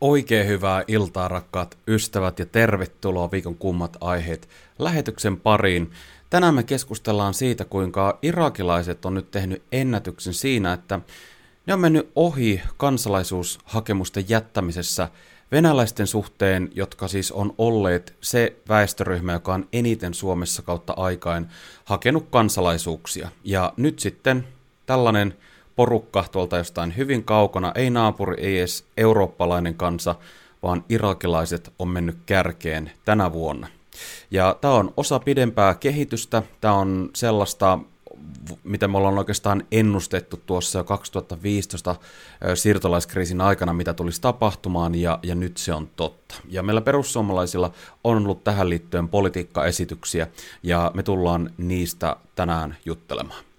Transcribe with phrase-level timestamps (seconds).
[0.00, 5.90] Oikein hyvää iltaa rakkaat ystävät ja tervetuloa viikon kummat aiheet lähetyksen pariin.
[6.30, 11.00] Tänään me keskustellaan siitä, kuinka irakilaiset on nyt tehnyt ennätyksen siinä, että
[11.66, 15.08] ne on mennyt ohi kansalaisuushakemusten jättämisessä
[15.52, 21.46] venäläisten suhteen, jotka siis on olleet se väestöryhmä, joka on eniten Suomessa kautta aikain
[21.84, 23.28] hakenut kansalaisuuksia.
[23.44, 24.46] Ja nyt sitten
[24.86, 25.34] tällainen
[25.80, 30.14] porukka tuolta jostain hyvin kaukana, ei naapuri, ei edes eurooppalainen kansa,
[30.62, 33.66] vaan irakilaiset on mennyt kärkeen tänä vuonna.
[34.30, 37.78] Ja tämä on osa pidempää kehitystä, tämä on sellaista,
[38.64, 41.96] mitä me ollaan oikeastaan ennustettu tuossa jo 2015
[42.54, 46.34] siirtolaiskriisin aikana, mitä tulisi tapahtumaan, ja, ja nyt se on totta.
[46.48, 47.72] Ja meillä perussuomalaisilla
[48.04, 50.26] on ollut tähän liittyen politiikkaesityksiä,
[50.62, 53.49] ja me tullaan niistä tänään juttelemaan.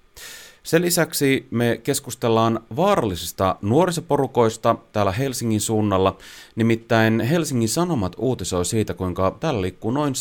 [0.64, 6.18] Sen lisäksi me keskustellaan vaarallisista nuorisoporukoista täällä Helsingin suunnalla.
[6.56, 10.14] Nimittäin Helsingin Sanomat uutisoi siitä, kuinka täällä liikkuu noin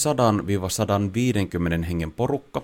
[1.82, 2.62] 100-150 hengen porukka,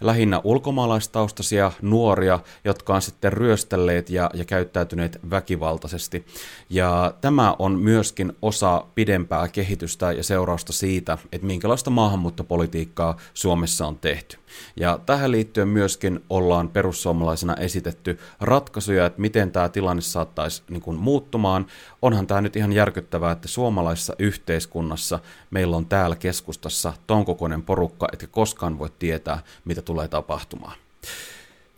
[0.00, 6.26] lähinnä ulkomaalaistaustaisia nuoria, jotka on sitten ryöstelleet ja, ja käyttäytyneet väkivaltaisesti.
[6.70, 13.98] Ja tämä on myöskin osa pidempää kehitystä ja seurausta siitä, että minkälaista maahanmuuttopolitiikkaa Suomessa on
[13.98, 14.38] tehty.
[14.76, 20.96] Ja tähän liittyen myöskin ollaan perussuomalaisena esitetty ratkaisuja, että miten tämä tilanne saattaisi niin kuin,
[20.96, 21.66] muuttumaan.
[22.02, 25.18] Onhan tämä nyt ihan järkyttävää, että suomalaisessa yhteiskunnassa
[25.50, 30.78] meillä on täällä keskustassa ton kokoinen porukka, että koskaan voi tietää, mitä tulee tapahtumaan.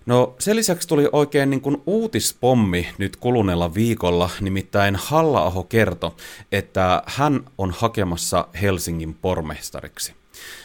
[0.06, 6.10] No sen lisäksi tuli oikein niin kuin uutispommi nyt kuluneella viikolla, nimittäin halla kertoi,
[6.52, 10.14] että hän on hakemassa Helsingin pormestariksi.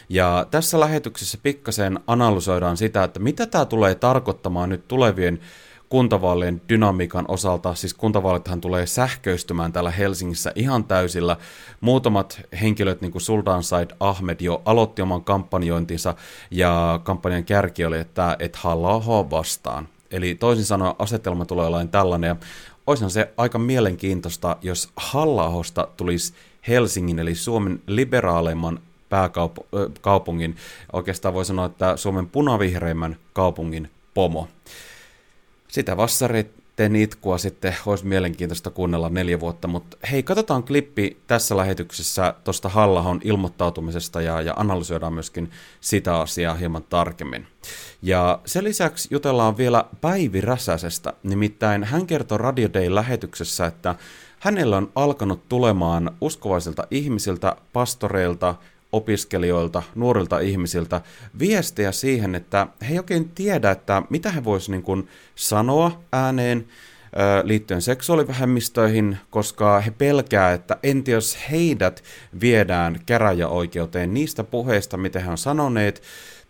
[0.09, 5.39] Ja tässä lähetyksessä pikkasen analysoidaan sitä, että mitä tämä tulee tarkoittamaan nyt tulevien
[5.95, 11.37] kuntavaalien dynamiikan osalta, siis kuntavaalithan tulee sähköistymään täällä Helsingissä ihan täysillä.
[11.81, 16.15] Muutamat henkilöt, niin kuin Sultan Said Ahmed, jo aloitti oman kampanjointinsa,
[16.51, 19.87] ja kampanjan kärki oli, että et halla vastaan.
[20.11, 22.35] Eli toisin sanoen asetelma tulee olemaan tällainen, ja
[22.87, 25.51] olisihan se aika mielenkiintoista, jos halla
[25.97, 26.33] tulisi
[26.67, 28.79] Helsingin, eli Suomen liberaaleimman
[29.09, 30.55] pääkaupungin,
[30.93, 34.47] oikeastaan voi sanoa, että Suomen punavihreimmän kaupungin pomo.
[35.67, 42.33] Sitä vassareiden itkua sitten olisi mielenkiintoista kuunnella neljä vuotta, mutta hei, katsotaan klippi tässä lähetyksessä
[42.43, 47.47] tuosta Hallahon ilmoittautumisesta ja, ja analysoidaan myöskin sitä asiaa hieman tarkemmin.
[48.01, 53.95] Ja sen lisäksi jutellaan vielä Päivi Räsäsestä, nimittäin hän kertoi Radio Day-lähetyksessä, että
[54.39, 58.55] hänellä on alkanut tulemaan uskovaisilta ihmisiltä, pastoreilta,
[58.91, 61.01] opiskelijoilta, nuorilta ihmisiltä
[61.39, 66.67] viestejä siihen, että he ei oikein tiedä, että mitä he voisivat niin sanoa ääneen
[67.43, 72.03] liittyen seksuaalivähemmistöihin, koska he pelkää, että enti jos heidät
[72.41, 76.01] viedään käräjäoikeuteen niistä puheista, mitä he on sanoneet,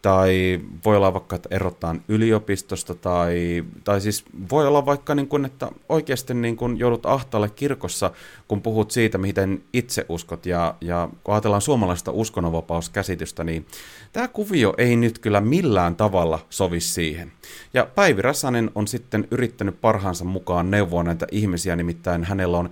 [0.06, 5.46] tai voi olla vaikka, että erotaan yliopistosta, tai, tai siis voi olla vaikka, niin kuin,
[5.46, 8.12] että oikeasti niin kuin joudut ahtaalle kirkossa,
[8.48, 13.66] kun puhut siitä, miten itse uskot, ja, ja kun ajatellaan suomalaista uskonnonvapauskäsitystä, niin
[14.14, 17.32] tämä kuvio ei nyt kyllä millään tavalla sovi siihen.
[17.74, 22.70] Ja Päivi Räsänen on sitten yrittänyt parhaansa mukaan neuvoa näitä ihmisiä, nimittäin hänellä on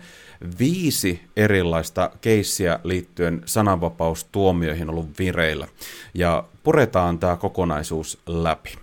[0.60, 5.68] viisi erilaista keissiä liittyen sananvapaustuomioihin ollut vireillä.
[6.14, 8.74] Ja puretaan tämä kokonaisuus läpi.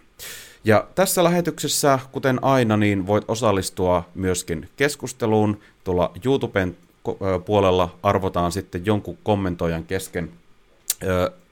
[0.65, 5.60] Ja tässä lähetyksessä, kuten aina, niin voit osallistua myöskin keskusteluun.
[5.84, 6.76] Tuolla YouTuben
[7.44, 10.31] puolella arvotaan sitten jonkun kommentoijan kesken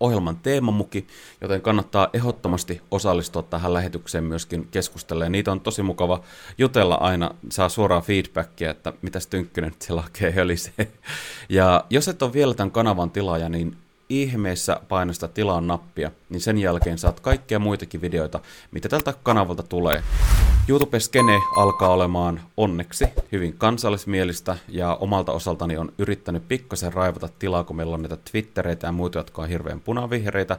[0.01, 1.07] ohjelman teemamuki,
[1.41, 5.33] joten kannattaa ehdottomasti osallistua tähän lähetykseen myöskin keskustelemaan.
[5.33, 6.23] Niitä on tosi mukava
[6.59, 10.93] jutella aina, saa suoraa feedbackia, että mitäs Tynkkynen siellä oikein hölisee.
[11.49, 13.77] Ja jos et ole vielä tämän kanavan tilaaja, niin
[14.09, 20.03] ihmeessä painosta tilaa nappia, niin sen jälkeen saat kaikkia muitakin videoita, mitä tältä kanavalta tulee.
[20.69, 27.77] YouTube-skene alkaa olemaan onneksi hyvin kansallismielistä ja omalta osaltani on yrittänyt pikkasen raivata tilaa, kun
[27.77, 30.57] meillä on näitä Twittereitä ja muita, jotka on hirveän punavihreitä,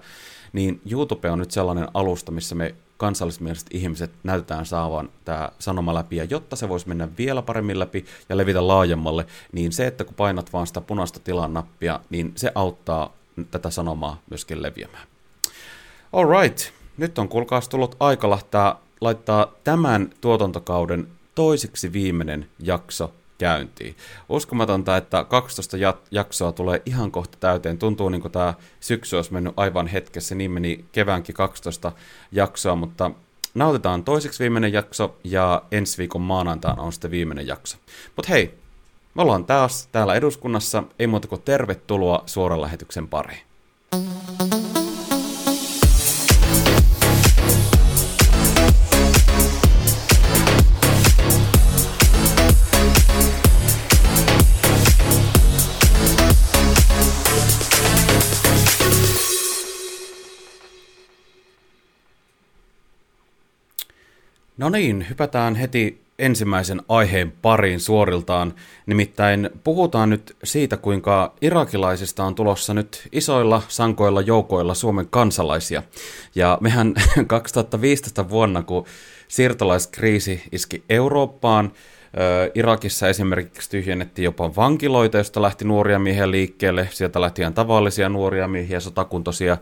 [0.53, 6.15] niin YouTube on nyt sellainen alusta, missä me kansallismieliset ihmiset näytetään saavan tämä sanoma läpi,
[6.15, 10.15] ja jotta se voisi mennä vielä paremmin läpi ja levitä laajemmalle, niin se, että kun
[10.15, 13.13] painat vaan sitä punaista tilan nappia, niin se auttaa
[13.45, 15.07] tätä sanomaa myöskin leviämään.
[16.13, 23.95] Alright, nyt on kuulkaas tullut aika lähtää laittaa tämän tuotantokauden toiseksi viimeinen jakso käyntiin.
[24.29, 25.77] Uskomatonta, että 12
[26.11, 27.77] jaksoa tulee ihan kohta täyteen.
[27.77, 31.91] Tuntuu niin kuin tämä syksy olisi mennyt aivan hetkessä, niin meni keväänkin 12
[32.31, 33.11] jaksoa, mutta
[33.53, 37.77] nautitaan toiseksi viimeinen jakso ja ensi viikon maanantaina on sitten viimeinen jakso.
[38.15, 38.59] Mutta hei,
[39.19, 43.41] Me ollaan taas täällä eduskunnassa, ei muuta kuin tervetuloa suoran lähetyksen pariin.
[64.59, 68.53] No niin, hypätään heti ensimmäisen aiheen pariin suoriltaan.
[68.85, 75.83] Nimittäin puhutaan nyt siitä, kuinka irakilaisista on tulossa nyt isoilla sankoilla joukoilla Suomen kansalaisia.
[76.35, 76.93] Ja mehän
[77.27, 78.85] 2015 vuonna, kun
[79.27, 81.71] siirtolaiskriisi iski Eurooppaan,
[82.55, 86.89] Irakissa esimerkiksi tyhjennettiin jopa vankiloita, josta lähti nuoria miehiä liikkeelle.
[86.91, 89.57] Sieltä lähti ihan tavallisia nuoria miehiä, sotakuntoisia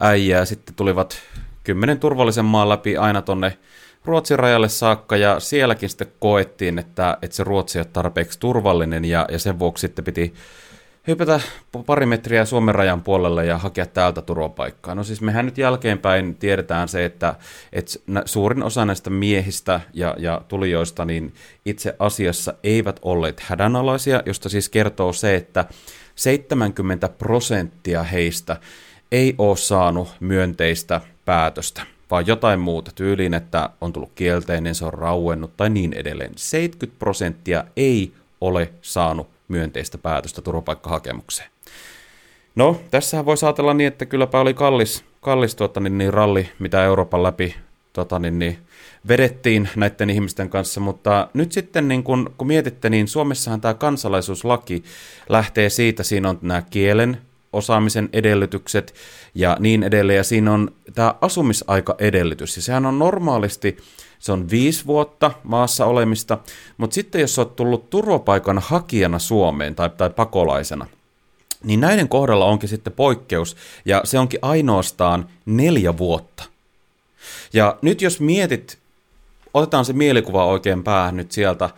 [0.00, 0.44] äijää.
[0.44, 1.16] Sitten tulivat
[1.64, 3.58] kymmenen turvallisen maan läpi aina tonne
[4.08, 9.26] Ruotsin rajalle saakka ja sielläkin sitten koettiin, että, että se Ruotsi ole tarpeeksi turvallinen ja,
[9.30, 10.34] ja sen vuoksi sitten piti
[11.06, 11.40] hypätä
[11.86, 14.94] pari metriä Suomen rajan puolelle ja hakea täältä turvapaikkaa.
[14.94, 17.34] No siis mehän nyt jälkeenpäin tiedetään se, että,
[17.72, 17.92] että
[18.24, 21.34] suurin osa näistä miehistä ja, ja tulijoista niin
[21.64, 25.64] itse asiassa eivät olleet hädänalaisia, josta siis kertoo se, että
[26.14, 28.56] 70 prosenttia heistä
[29.12, 34.94] ei ole saanut myönteistä päätöstä vaan jotain muuta tyyliin, että on tullut kielteinen, se on
[34.94, 36.32] rauennut tai niin edelleen.
[36.36, 41.50] 70 prosenttia ei ole saanut myönteistä päätöstä turvapaikkahakemukseen.
[42.54, 46.84] No, tässähän voi ajatella niin, että kylläpä oli kallis, kallis tuota, niin, niin ralli, mitä
[46.84, 47.54] Euroopan läpi
[47.92, 48.58] tota, niin, niin,
[49.08, 54.82] vedettiin näiden ihmisten kanssa, mutta nyt sitten niin kun, kun mietitte, niin Suomessahan tämä kansalaisuuslaki
[55.28, 57.18] lähtee siitä, siinä on nämä kielen
[57.52, 58.94] osaamisen edellytykset
[59.34, 60.16] ja niin edelleen.
[60.16, 62.56] Ja siinä on tämä asumisaikaedellytys.
[62.56, 63.76] Ja sehän on normaalisti,
[64.18, 66.38] se on viisi vuotta maassa olemista,
[66.76, 70.86] mutta sitten jos olet tullut turvapaikan hakijana Suomeen tai, tai pakolaisena,
[71.64, 76.44] niin näiden kohdalla onkin sitten poikkeus, ja se onkin ainoastaan neljä vuotta.
[77.52, 78.78] Ja nyt jos mietit,
[79.54, 81.70] otetaan se mielikuva oikein päähän nyt sieltä,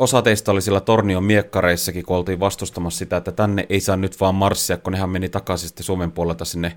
[0.00, 4.20] osa teistä oli sillä Tornion miekkareissakin, kun oltiin vastustamassa sitä, että tänne ei saa nyt
[4.20, 6.76] vaan marssia, kun nehän meni takaisin sitten Suomen puolelta sinne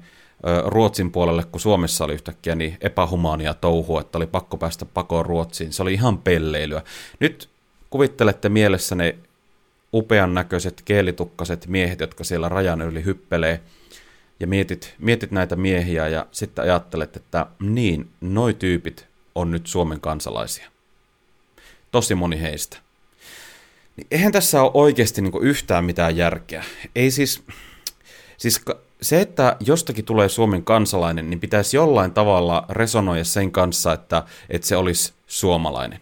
[0.65, 5.73] Ruotsin puolelle, kun Suomessa oli yhtäkkiä niin epähumaania touhua, että oli pakko päästä pakoon Ruotsiin.
[5.73, 6.81] Se oli ihan pelleilyä.
[7.19, 7.49] Nyt
[7.89, 9.15] kuvittelette mielessä ne
[9.93, 13.61] upean näköiset keelitukkaset miehet, jotka siellä rajan yli hyppelee,
[14.39, 19.99] ja mietit, mietit näitä miehiä ja sitten ajattelet, että niin, noi tyypit on nyt Suomen
[19.99, 20.69] kansalaisia.
[21.91, 22.82] Tosi moni heistä.
[23.97, 26.63] Niin eihän tässä ole oikeasti niin yhtään mitään järkeä.
[26.95, 27.43] Ei siis,
[28.37, 28.61] siis
[29.01, 34.67] se, että jostakin tulee Suomen kansalainen, niin pitäisi jollain tavalla resonoida sen kanssa, että, että
[34.67, 35.99] se olisi suomalainen.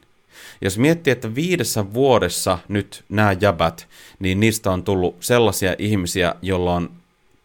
[0.62, 3.88] Jos miettii, että viidessä vuodessa nyt nämä jäbät,
[4.20, 6.92] niin niistä on tullut sellaisia ihmisiä, joilla on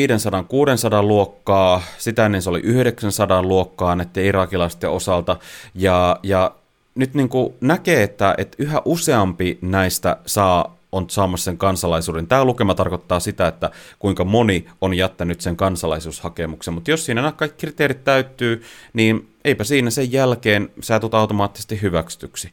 [1.02, 5.38] luokkaa, sitä ennen se oli 900 luokkaa näiden irakilaisten osalta,
[5.76, 6.56] ja, ja
[6.96, 12.28] nyt niin kuin näkee, että, että yhä useampi näistä saa on saamassa sen kansalaisuuden.
[12.28, 17.32] Tämä lukema tarkoittaa sitä, että kuinka moni on jättänyt sen kansalaisuushakemuksen, mutta jos siinä nämä
[17.32, 18.64] kaikki kriteerit täyttyy,
[18.94, 22.52] niin eipä siinä sen jälkeen sä tulet automaattisesti hyväksytyksi.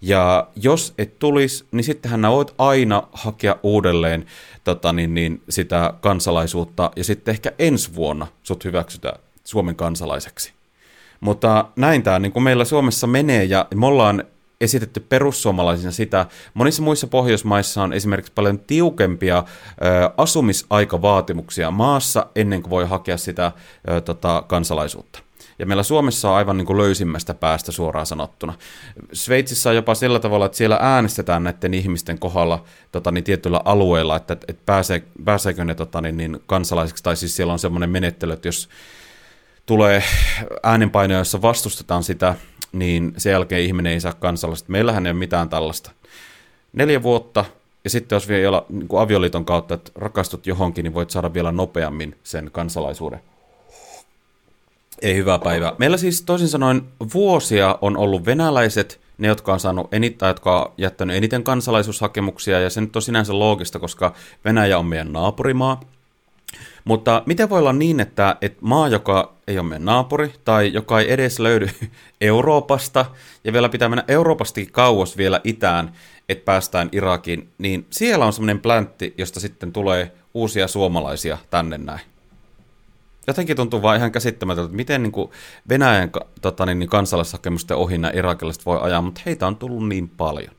[0.00, 4.26] Ja jos et tulisi, niin sittenhän voit aina hakea uudelleen
[4.64, 10.52] tota, niin, niin, sitä kansalaisuutta, ja sitten ehkä ensi vuonna sut hyväksytään Suomen kansalaiseksi.
[11.20, 14.24] Mutta näin tämä niin meillä Suomessa menee, ja me ollaan
[14.60, 16.26] esitetty perussuomalaisina sitä.
[16.54, 23.52] Monissa muissa Pohjoismaissa on esimerkiksi paljon tiukempia ö, asumisaikavaatimuksia maassa ennen kuin voi hakea sitä
[23.90, 25.18] ö, tota, kansalaisuutta.
[25.62, 28.54] Ja meillä Suomessa on aivan niin kuin löysimmästä päästä suoraan sanottuna.
[29.12, 34.16] Sveitsissä on jopa sillä tavalla, että siellä äänestetään näiden ihmisten kohdalla tota, niin tietyillä alueilla,
[34.16, 38.32] että, että pääsee, pääseekö ne tota, niin, niin kansalaisiksi, tai siis siellä on semmoinen menettely,
[38.32, 38.68] että jos
[39.66, 40.02] tulee
[40.62, 42.34] äänenpainoja, jossa vastustetaan sitä,
[42.72, 44.72] niin sen jälkeen ihminen ei saa kansalaista.
[44.72, 45.90] Meillähän ei ole mitään tällaista.
[46.72, 47.44] Neljä vuotta,
[47.84, 52.18] ja sitten jos vielä niin avioliiton kautta, että rakastut johonkin, niin voit saada vielä nopeammin
[52.22, 53.20] sen kansalaisuuden.
[55.02, 55.72] Ei hyvää päivää.
[55.78, 56.82] Meillä siis toisin sanoen
[57.14, 62.70] vuosia on ollut venäläiset, ne jotka on saanut eniten, jotka on jättänyt eniten kansalaisuushakemuksia, ja
[62.70, 65.80] se nyt on sinänsä loogista, koska Venäjä on meidän naapurimaa.
[66.84, 71.00] Mutta miten voi olla niin, että, että maa, joka ei ole meidän naapuri, tai joka
[71.00, 71.70] ei edes löydy
[72.20, 73.04] Euroopasta,
[73.44, 75.92] ja vielä pitää mennä Euroopastakin kauas vielä itään,
[76.28, 82.11] että päästään Irakiin, niin siellä on semmoinen pläntti, josta sitten tulee uusia suomalaisia tänne näin
[83.26, 85.30] jotenkin tuntuu vaan ihan käsittämätöntä, että miten niin kuin
[85.68, 86.10] Venäjän
[86.40, 90.54] tota, niin, niin kansalaishakemusten ohi nämä irakilaiset voi ajaa, mutta heitä on tullut niin paljon.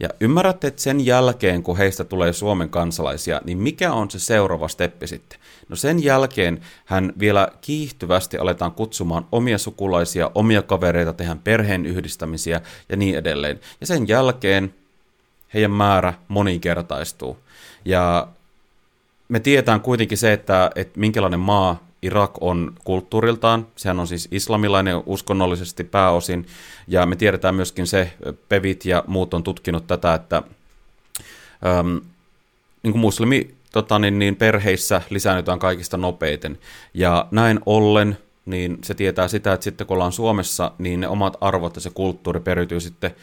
[0.00, 4.68] Ja ymmärrätte, että sen jälkeen, kun heistä tulee Suomen kansalaisia, niin mikä on se seuraava
[4.68, 5.38] steppi sitten?
[5.68, 12.60] No sen jälkeen hän vielä kiihtyvästi aletaan kutsumaan omia sukulaisia, omia kavereita, tehdään perheen yhdistämisiä
[12.88, 13.60] ja niin edelleen.
[13.80, 14.74] Ja sen jälkeen
[15.54, 17.38] heidän määrä moninkertaistuu.
[17.84, 18.28] Ja
[19.28, 25.02] me tiedetään kuitenkin se, että, että minkälainen maa Irak on kulttuuriltaan, sehän on siis islamilainen
[25.06, 26.46] uskonnollisesti pääosin,
[26.88, 28.12] ja me tiedetään myöskin se,
[28.48, 30.42] Pevit ja muut on tutkinut tätä, että
[31.66, 32.00] äm,
[32.82, 36.58] niin kuin muslimi tota, niin, niin perheissä lisäännytään kaikista nopeiten,
[36.94, 41.36] ja näin ollen niin se tietää sitä, että sitten kun ollaan Suomessa, niin ne omat
[41.40, 43.14] arvot ja se kulttuuri periytyy sitten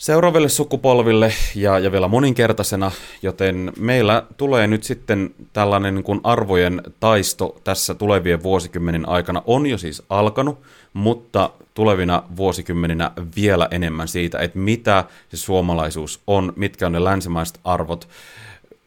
[0.00, 2.90] seuraaville sukupolville ja, ja vielä moninkertaisena,
[3.22, 9.66] joten meillä tulee nyt sitten tällainen niin kuin arvojen taisto tässä tulevien vuosikymmenen aikana on
[9.66, 10.58] jo siis alkanut,
[10.92, 17.60] mutta tulevina vuosikymmeninä vielä enemmän siitä, että mitä se suomalaisuus on, mitkä on ne länsimaiset
[17.64, 18.08] arvot.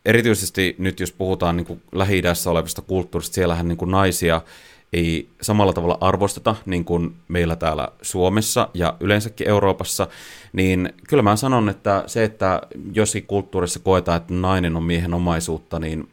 [0.05, 4.41] Erityisesti nyt jos puhutaan niin Lähi-idässä olevista kulttuurista, siellähän niin kuin naisia
[4.94, 10.08] ei samalla tavalla arvosteta niin kuin meillä täällä Suomessa ja yleensäkin Euroopassa,
[10.54, 12.62] niin kyllä mä sanon, että se, että
[12.94, 16.10] joskin kulttuurissa koetaan, että nainen on miehen omaisuutta, niin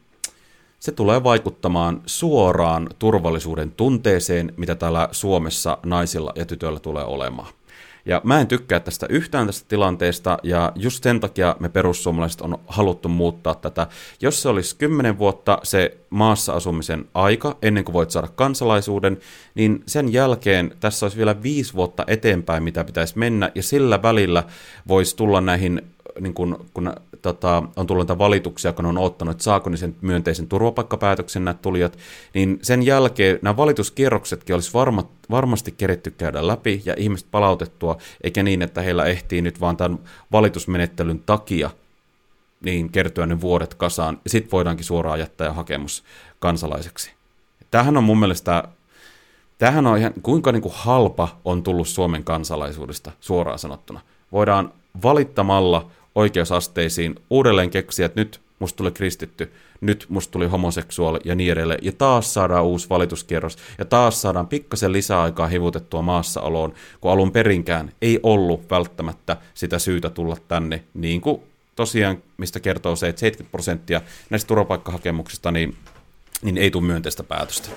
[0.81, 7.49] se tulee vaikuttamaan suoraan turvallisuuden tunteeseen, mitä täällä Suomessa naisilla ja tytöillä tulee olemaan.
[8.07, 12.59] Ja mä en tykkää tästä yhtään tästä tilanteesta, ja just sen takia me perussuomalaiset on
[12.66, 13.87] haluttu muuttaa tätä.
[14.21, 19.19] Jos se olisi 10 vuotta se maassa asumisen aika, ennen kuin voit saada kansalaisuuden,
[19.54, 24.45] niin sen jälkeen tässä olisi vielä viisi vuotta eteenpäin, mitä pitäisi mennä, ja sillä välillä
[24.88, 25.83] voisi tulla näihin
[26.21, 26.92] niin kun, kun
[27.23, 31.55] tota, on tullut näitä valituksia, kun on ottanut, että saako ne sen myönteisen turvapaikkapäätöksen nämä
[31.55, 31.99] tulijat,
[32.35, 38.43] niin sen jälkeen nämä valituskierroksetkin olisi varma, varmasti keretty käydä läpi ja ihmiset palautettua, eikä
[38.43, 39.99] niin, että heillä ehtii nyt vaan tämän
[40.33, 41.71] valitusmenettelyn takia
[42.65, 46.05] niin kertyä ne vuodet kasaan, ja sitten voidaankin suoraan jättää hakemus
[46.39, 47.12] kansalaiseksi.
[47.71, 48.65] Tämähän on mun mielestä,
[49.59, 54.00] tämähän on ihan, kuinka niin kuin halpa on tullut Suomen kansalaisuudesta suoraan sanottuna.
[54.33, 54.73] Voidaan
[55.03, 61.52] valittamalla oikeusasteisiin uudelleen keksiä, että nyt musta tuli kristitty, nyt musta tuli homoseksuaali ja niin
[61.52, 61.81] edelleen.
[61.83, 67.93] Ja taas saadaan uusi valituskierros ja taas saadaan pikkasen lisäaikaa hivutettua maassaoloon, kun alun perinkään
[68.02, 71.43] ei ollut välttämättä sitä syytä tulla tänne, niin kuin
[71.76, 74.00] tosiaan, mistä kertoo se, että 70 prosenttia
[74.31, 75.76] näistä turvapaikkahakemuksista niin,
[76.43, 77.69] niin ei tule myönteistä päätöstä.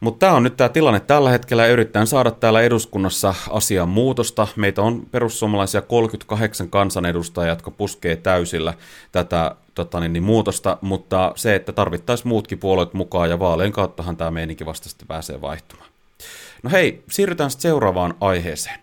[0.00, 4.46] Mutta tämä on nyt tämä tilanne tällä hetkellä ja yritetään saada täällä eduskunnassa asian muutosta.
[4.56, 8.74] Meitä on perussuomalaisia 38 kansanedustajia, jotka puskee täysillä
[9.12, 14.16] tätä tota niin, niin, muutosta, mutta se, että tarvittaisiin muutkin puolueet mukaan ja vaaleen kauttahan
[14.16, 15.88] tämä meininki vasta sitten pääsee vaihtumaan.
[16.62, 18.78] No hei, siirrytään sitten seuraavaan aiheeseen.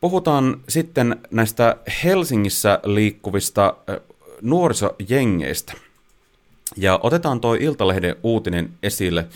[0.00, 3.76] Puhutaan sitten näistä Helsingissä liikkuvista
[4.42, 5.72] nuorisojengeistä.
[6.76, 9.26] Ja otetaan tuo Iltalehden uutinen esille.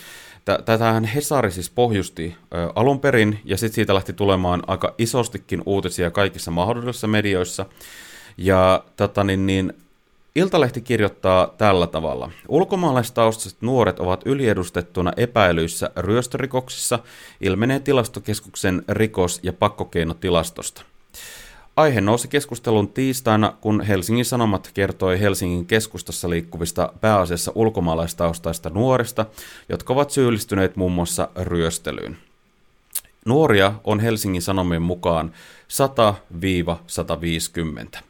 [0.58, 2.36] Tätähän Hesari siis pohjusti
[2.74, 7.66] alun perin, ja sitten siitä lähti tulemaan aika isostikin uutisia kaikissa mahdollisissa medioissa.
[8.36, 9.72] Ja tota, niin, niin,
[10.34, 12.30] Iltalehti kirjoittaa tällä tavalla.
[12.48, 16.98] Ulkomaalaistaustaiset nuoret ovat yliedustettuna epäilyissä ryöstörikoksissa,
[17.40, 20.82] ilmenee tilastokeskuksen rikos- ja pakkokeinotilastosta.
[21.76, 29.26] Aihe nousi keskustelun tiistaina, kun Helsingin Sanomat kertoi Helsingin keskustassa liikkuvista pääasiassa ulkomaalaistaustaista nuorista,
[29.68, 32.16] jotka ovat syyllistyneet muun muassa ryöstelyyn.
[33.26, 35.32] Nuoria on Helsingin Sanomien mukaan
[37.96, 38.00] 100-150.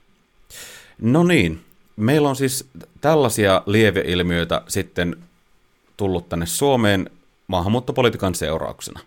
[1.01, 1.65] No niin,
[1.97, 2.69] meillä on siis
[3.01, 5.17] tällaisia lieveilmiöitä sitten
[5.97, 7.11] tullut tänne Suomeen
[7.47, 9.01] maahanmuuttopolitiikan seurauksena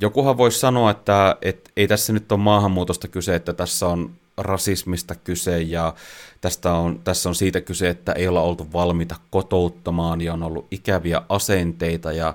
[0.00, 5.14] jokuhan voisi sanoa, että, että ei tässä nyt ole maahanmuutosta kyse, että tässä on rasismista
[5.14, 5.94] kyse ja
[6.40, 10.66] tästä on, tässä on siitä kyse, että ei olla oltu valmiita kotouttamaan ja on ollut
[10.70, 12.34] ikäviä asenteita ja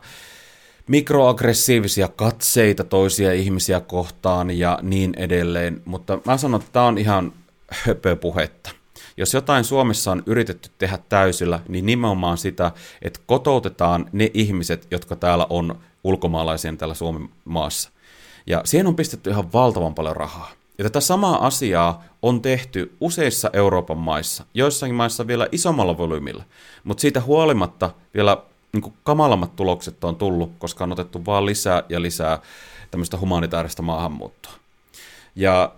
[0.87, 7.33] mikroaggressiivisia katseita toisia ihmisiä kohtaan ja niin edelleen, mutta mä sanon, että tämä on ihan
[7.67, 8.69] höpöpuhetta.
[9.17, 15.15] Jos jotain Suomessa on yritetty tehdä täysillä, niin nimenomaan sitä, että kotoutetaan ne ihmiset, jotka
[15.15, 17.89] täällä on ulkomaalaisia täällä Suomen maassa.
[18.47, 20.51] Ja siihen on pistetty ihan valtavan paljon rahaa.
[20.77, 26.43] Ja tätä samaa asiaa on tehty useissa Euroopan maissa, joissakin maissa vielä isommalla volyymilla,
[26.83, 28.37] mutta siitä huolimatta vielä
[28.73, 32.39] niin kamalammat tulokset on tullut, koska on otettu vaan lisää ja lisää
[32.91, 34.51] tämmöistä humanitaarista maahanmuuttoa.
[35.35, 35.73] Ja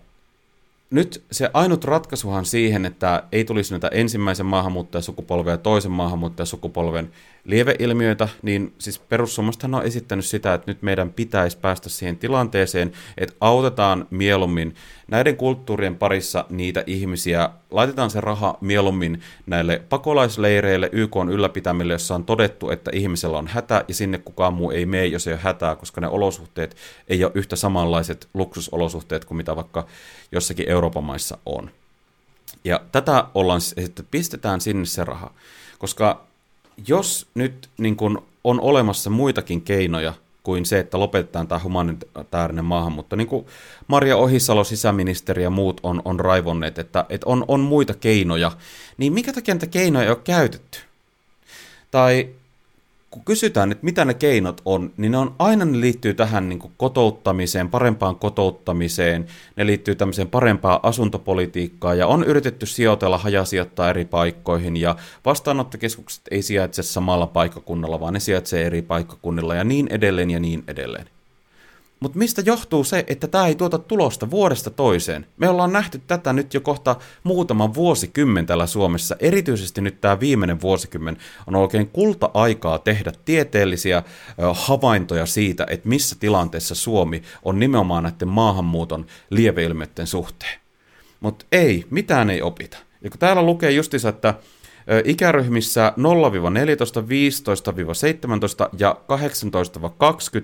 [0.89, 7.11] nyt se ainut ratkaisuhan siihen, että ei tulisi näitä ensimmäisen maahanmuuttajasukupolven ja toisen maahanmuuttajasukupolven
[7.45, 13.35] lieveilmiöitä, niin siis perussuomastahan on esittänyt sitä, että nyt meidän pitäisi päästä siihen tilanteeseen, että
[13.41, 14.75] autetaan mieluummin
[15.07, 22.15] näiden kulttuurien parissa niitä ihmisiä, laitetaan se raha mieluummin näille pakolaisleireille YK on ylläpitämille, jossa
[22.15, 25.41] on todettu, että ihmisellä on hätä ja sinne kukaan muu ei mene, jos ei ole
[25.43, 26.75] hätää, koska ne olosuhteet
[27.07, 29.85] ei ole yhtä samanlaiset luksusolosuhteet kuin mitä vaikka
[30.31, 31.71] jossakin Euroopan maissa on.
[32.63, 35.33] Ja tätä ollaan siis, että pistetään sinne se raha,
[35.79, 36.24] koska
[36.87, 40.13] jos nyt niin kun on olemassa muitakin keinoja
[40.43, 43.45] kuin se, että lopetetaan tämä humanitaarinen maahanmuutto, niin kuin
[43.87, 48.51] Maria Ohisalo, sisäministeri ja muut on, on raivonneet, että, että on, on muita keinoja,
[48.97, 50.79] niin mikä takia näitä keinoja ei ole käytetty?
[51.91, 52.29] Tai
[53.15, 56.59] kun kysytään, että mitä ne keinot on, niin ne on aina ne liittyy tähän niin
[56.77, 64.77] kotouttamiseen, parempaan kotouttamiseen, ne liittyy tämmöiseen parempaan asuntopolitiikkaan, ja on yritetty sijoitella, hajasijoittaa eri paikkoihin,
[64.77, 64.95] ja
[65.25, 70.63] vastaanottokeskukset ei sijaitse samalla paikkakunnalla, vaan ne sijaitsee eri paikkakunnilla, ja niin edelleen ja niin
[70.67, 71.14] edelleen.
[71.99, 75.25] Mutta mistä johtuu se, että tämä ei tuota tulosta vuodesta toiseen?
[75.37, 79.15] Me ollaan nähty tätä nyt jo kohta muutama vuosikymmen täällä Suomessa.
[79.19, 84.03] Erityisesti nyt tämä viimeinen vuosikymmen on oikein kulta-aikaa tehdä tieteellisiä
[84.53, 90.59] havaintoja siitä, että missä tilanteessa Suomi on nimenomaan näiden maahanmuuton lieveilmiöiden suhteen.
[91.19, 92.77] Mutta ei, mitään ei opita.
[93.01, 94.33] Ja kun täällä lukee justiinsa, että
[95.05, 96.01] ikäryhmissä 0-14,
[98.65, 98.97] 15-17 ja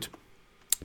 [0.08, 0.21] 18-20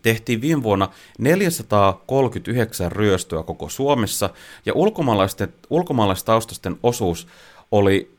[0.03, 0.88] tehtiin viime vuonna
[1.19, 4.31] 439 ryöstöä koko Suomessa,
[4.67, 7.29] ja ulkomaalaisten, ulkomaalaistaustaisten osuus
[7.73, 8.17] oli,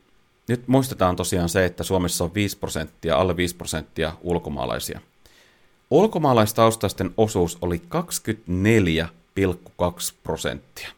[0.48, 5.00] nyt muistetaan tosiaan se, että Suomessa on 5 prosenttia, alle 5 prosenttia ulkomaalaisia.
[5.90, 7.94] Ulkomaalaistaustaisten osuus oli 24,2
[10.22, 10.88] prosenttia.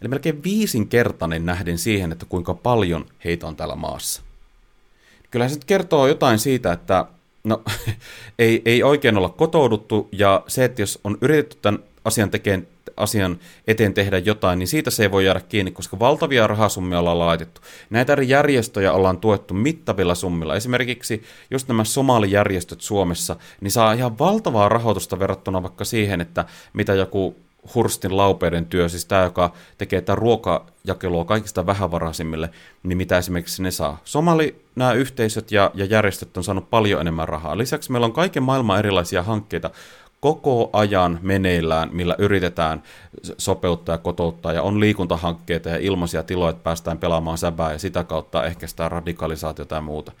[0.00, 4.22] Eli melkein viisinkertainen nähden siihen, että kuinka paljon heitä on täällä maassa.
[5.30, 7.04] Kyllä se kertoo jotain siitä, että
[7.44, 7.62] No,
[8.38, 13.38] ei, ei oikein olla kotouduttu, ja se, että jos on yritetty tämän asian, tekeen, asian
[13.66, 17.60] eteen tehdä jotain, niin siitä se ei voi jäädä kiinni, koska valtavia rahasummia ollaan laitettu.
[17.90, 20.56] Näitä eri järjestöjä ollaan tuettu mittavilla summilla.
[20.56, 26.94] Esimerkiksi just nämä somalijärjestöt Suomessa, niin saa ihan valtavaa rahoitusta verrattuna vaikka siihen, että mitä
[26.94, 27.36] joku
[27.74, 32.50] Hurstin laupeiden työ, siis tämä, joka tekee tätä ruokajakelua kaikista vähävaraisimmille,
[32.82, 34.00] niin mitä esimerkiksi ne saa.
[34.04, 37.58] Somali, nämä yhteisöt ja, ja järjestöt on saanut paljon enemmän rahaa.
[37.58, 39.70] Lisäksi meillä on kaiken maailman erilaisia hankkeita
[40.20, 42.82] koko ajan meneillään, millä yritetään
[43.38, 48.04] sopeuttaa ja kotouttaa, ja on liikuntahankkeita ja ilmaisia tiloja, että päästään pelaamaan säbää, ja sitä
[48.04, 50.12] kautta ehkäistään radikalisaatiota ja muuta.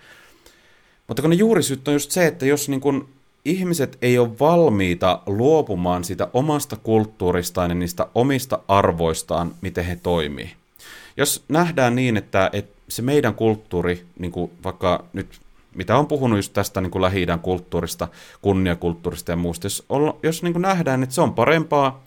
[1.08, 3.08] Mutta kun ne juurisyyt on just se, että jos niin kun
[3.44, 10.50] ihmiset ei ole valmiita luopumaan siitä omasta kulttuuristaan ja niistä omista arvoistaan, miten he toimii.
[11.16, 15.40] Jos nähdään niin, että, että se meidän kulttuuri, niin kuin vaikka nyt
[15.74, 18.08] mitä on puhunut just tästä niin kuin lähi kulttuurista,
[18.42, 19.86] kunniakulttuurista ja muusta, jos,
[20.22, 22.04] jos niin kuin nähdään, että se on parempaa,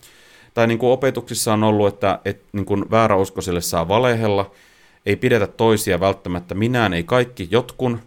[0.54, 4.52] tai niin kuin opetuksissa on ollut, että, että niin kuin vääräuskoisille saa valehella,
[5.06, 8.00] ei pidetä toisia välttämättä minään, ei kaikki, jotkun,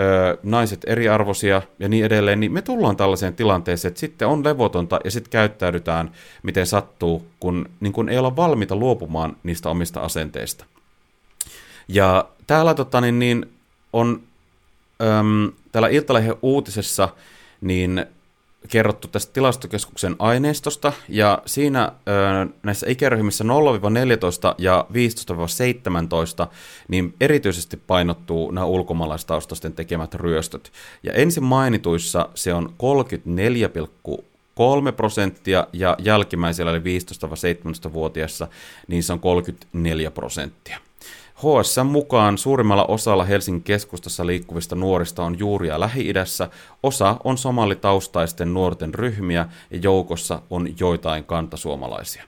[0.00, 5.00] ö, naiset eriarvoisia ja niin edelleen, niin me tullaan tällaiseen tilanteeseen, että sitten on levotonta
[5.04, 6.10] ja sitten käyttäydytään
[6.42, 10.64] miten sattuu, kun, niin kun ei olla valmiita luopumaan niistä omista asenteista.
[11.88, 13.46] Ja täällä tota, niin, niin
[13.92, 14.22] on
[15.02, 17.08] äm, täällä Iltalehden uutisessa
[17.60, 18.06] niin
[18.68, 21.92] kerrottu tästä tilastokeskuksen aineistosta, ja siinä
[22.62, 23.46] näissä ikäryhmissä 0-14
[24.58, 24.86] ja
[26.44, 26.46] 15-17,
[26.88, 30.72] niin erityisesti painottuu nämä ulkomaalaistaustaisten tekemät ryöstöt.
[31.02, 32.74] Ja ensin mainituissa se on
[34.08, 38.48] 34,3 prosenttia, ja jälkimmäisellä eli 15-17-vuotiaissa,
[38.88, 40.78] niin se on 34 prosenttia.
[41.34, 46.48] HSM mukaan suurimmalla osalla Helsingin keskustassa liikkuvista nuorista on juuria Lähi-idässä,
[46.82, 52.24] osa on somalitaustaisten nuorten ryhmiä ja joukossa on joitain kantasuomalaisia.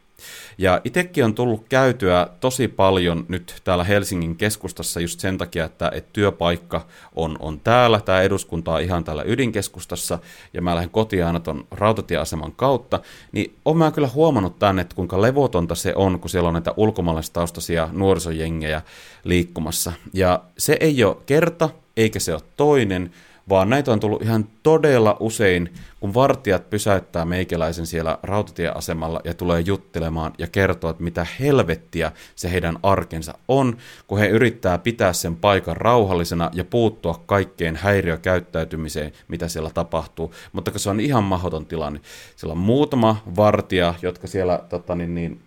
[0.59, 5.91] Ja itsekin on tullut käytyä tosi paljon nyt täällä Helsingin keskustassa just sen takia, että,
[5.95, 10.19] että työpaikka on, on täällä, tämä eduskunta on ihan täällä ydinkeskustassa,
[10.55, 13.01] ja mä lähden kotiin aina ton rautatieaseman kautta,
[13.33, 16.75] niin on mä kyllä huomannut tänne, että kuinka levotonta se on, kun siellä on näitä
[16.77, 18.83] ulkomaalaistaustaisia nuorisojengejä
[19.25, 19.93] liikkumassa.
[20.13, 23.11] Ja se ei ole kerta, eikä se ole toinen,
[23.49, 29.61] vaan näitä on tullut ihan todella usein, kun vartijat pysäyttää meikäläisen siellä rautatieasemalla ja tulee
[29.61, 35.37] juttelemaan ja kertoo, että mitä helvettiä se heidän arkensa on, kun he yrittää pitää sen
[35.37, 42.01] paikan rauhallisena ja puuttua kaikkeen häiriökäyttäytymiseen, mitä siellä tapahtuu, mutta se on ihan mahdoton tilanne.
[42.37, 45.41] Siellä on muutama vartija, jotka siellä tota, niin, niin,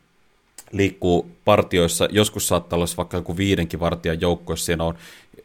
[0.72, 4.96] liikkuu partioissa, joskus saattaa olla vaikka joku viidenkin vartijan joukko, jos siinä on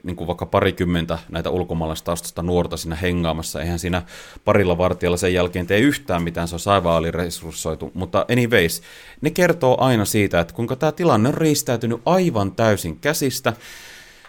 [0.05, 4.03] niin kuin vaikka parikymmentä näitä ulkomaalaistaustaista nuorta siinä hengaamassa, eihän siinä
[4.45, 8.83] parilla vartijalla sen jälkeen tee yhtään mitään, se on aivan aliresurssoitu, mutta anyways,
[9.21, 13.53] ne kertoo aina siitä, että kuinka tämä tilanne on riistäytynyt aivan täysin käsistä,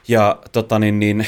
[0.07, 1.27] ja tota niin, niin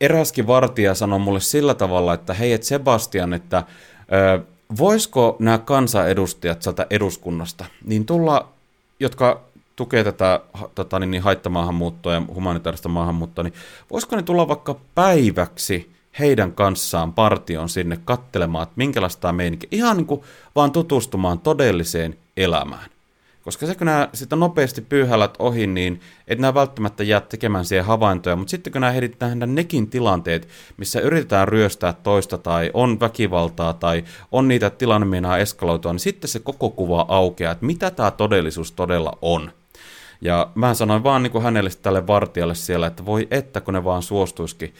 [0.00, 3.64] eräskin vartija sanoi mulle sillä tavalla, että hei, et Sebastian, että
[4.12, 4.44] ö,
[4.78, 8.48] voisiko nämä kansanedustajat sieltä eduskunnasta, niin tulla,
[9.00, 9.40] jotka
[9.76, 10.40] tukee tätä
[10.74, 13.54] tota, niin, niin haittamaahanmuuttoa ja humanitaarista maahanmuuttoa, niin
[13.90, 20.06] voisiko ne tulla vaikka päiväksi heidän kanssaan partion sinne kattelemaan, että minkälaista tämä ihan niin
[20.06, 20.20] kuin
[20.54, 22.90] vaan tutustumaan todelliseen elämään.
[23.46, 27.84] Koska se, kun nämä sitten nopeasti pyyhälät ohi, niin et nämä välttämättä jää tekemään siihen
[27.84, 33.00] havaintoja, mutta sitten kun nämä ehdit nähdä nekin tilanteet, missä yritetään ryöstää toista tai on
[33.00, 38.10] väkivaltaa tai on niitä tilanne eskaloitua, niin sitten se koko kuva aukeaa, että mitä tämä
[38.10, 39.50] todellisuus todella on.
[40.20, 43.84] Ja mä sanoin vaan niin kuin hänelle tälle vartijalle siellä, että voi että kun ne
[43.84, 44.74] vaan suostuisikin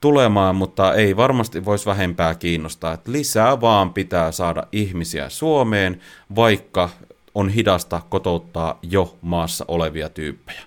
[0.00, 2.92] tulemaan, mutta ei varmasti voisi vähempää kiinnostaa.
[2.92, 6.00] Että lisää vaan pitää saada ihmisiä Suomeen,
[6.36, 6.88] vaikka
[7.34, 10.60] on hidasta kotouttaa jo maassa olevia tyyppejä.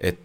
[0.00, 0.18] Et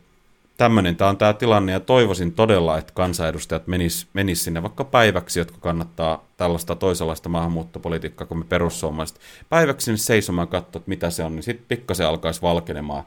[0.58, 5.40] tämmöinen tämä on tämä tilanne ja toivoisin todella, että kansanedustajat menis, menis sinne vaikka päiväksi,
[5.40, 9.20] jotka kannattaa tällaista toisenlaista maahanmuuttopolitiikkaa kuin me perussuomalaiset.
[9.50, 13.04] Päiväksi sinne seisomaan katsoa, mitä se on, niin sitten pikkasen alkaisi valkenemaan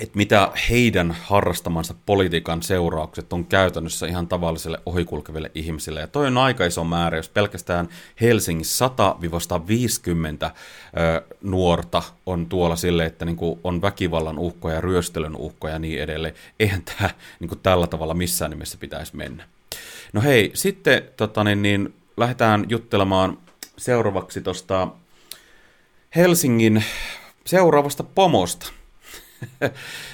[0.00, 6.00] että mitä heidän harrastamansa politiikan seuraukset on käytännössä ihan tavalliselle ohikulkeville ihmisille.
[6.00, 7.88] Ja toi on aika iso määrä, jos pelkästään
[8.20, 8.90] Helsingissä
[10.48, 10.50] 100-50
[11.42, 16.34] nuorta on tuolla sille, että niinku on väkivallan uhkoja, ryöstelyn uhkoja ja niin edelleen.
[16.60, 17.10] Eihän tämä
[17.40, 19.44] niinku tällä tavalla missään nimessä pitäisi mennä.
[20.12, 23.38] No hei, sitten tota, niin, niin, lähdetään juttelemaan
[23.76, 24.88] seuraavaksi tuosta
[26.16, 26.84] Helsingin
[27.46, 28.72] seuraavasta pomosta–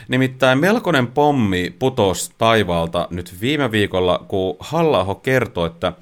[0.08, 5.92] Nimittäin melkoinen pommi putos taivaalta nyt viime viikolla, kun halla kertoi, että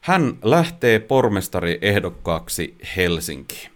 [0.00, 3.70] hän lähtee pormestariehdokkaaksi Helsinkiin.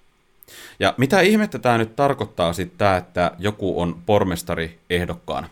[0.81, 5.49] Ja mitä ihmettä tämä nyt tarkoittaa sitten tämä, että joku on pormestariehdokkaana?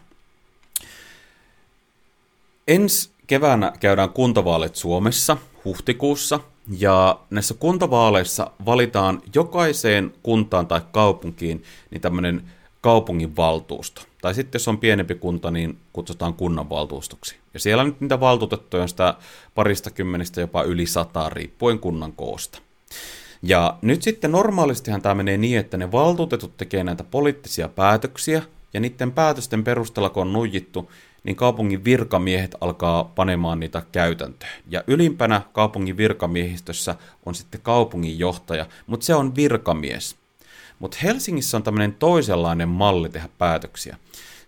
[2.69, 6.41] Ensi keväänä käydään kuntavaalit Suomessa huhtikuussa,
[6.79, 12.43] ja näissä kuntavaaleissa valitaan jokaiseen kuntaan tai kaupunkiin niin tämmöinen
[12.87, 14.03] kaupungin valtuusto.
[14.23, 17.37] Tai sitten jos on pienempi kunta, niin kutsutaan kunnanvaltuustoksi.
[17.55, 19.15] Ja siellä nyt niitä valtuutettuja on sitä
[19.55, 22.59] parista kymmenistä jopa yli sataa riippuen kunnan koosta.
[23.43, 28.43] Ja nyt sitten normaalistihan tämä menee niin, että ne valtuutetut tekee näitä poliittisia päätöksiä,
[28.75, 30.91] ja niiden päätösten perusteella, kun on nujittu,
[31.25, 34.53] niin kaupungin virkamiehet alkaa panemaan niitä käytäntöön.
[34.69, 36.95] Ja ylimpänä kaupungin virkamiehistössä
[37.27, 40.17] on sitten kaupungin johtaja, mutta se on virkamies.
[40.79, 43.97] Mutta Helsingissä on tämmöinen toisenlainen malli tehdä päätöksiä.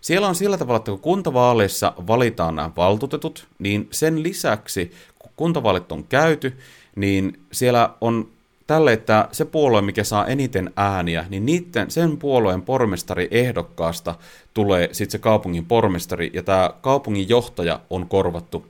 [0.01, 5.91] Siellä on sillä tavalla, että kun kuntavaaleissa valitaan nämä valtuutetut, niin sen lisäksi, kun kuntavaalit
[5.91, 6.57] on käyty,
[6.95, 8.27] niin siellä on
[8.67, 14.15] tälle, että se puolue, mikä saa eniten ääniä, niin niiden, sen puolueen pormestari ehdokkaasta
[14.53, 18.65] tulee sitten se kaupungin pormestari, ja tämä kaupungin johtaja on korvattu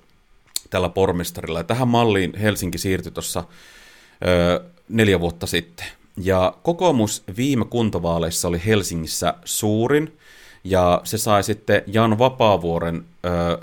[0.70, 1.60] tällä pormestarilla.
[1.60, 3.44] Ja tähän malliin Helsinki siirtyi tuossa
[4.90, 5.86] neljä vuotta sitten.
[6.24, 10.18] Ja kokoomus viime kuntavaaleissa oli Helsingissä suurin,
[10.64, 13.06] ja se sai sitten Jan Vapaavuoren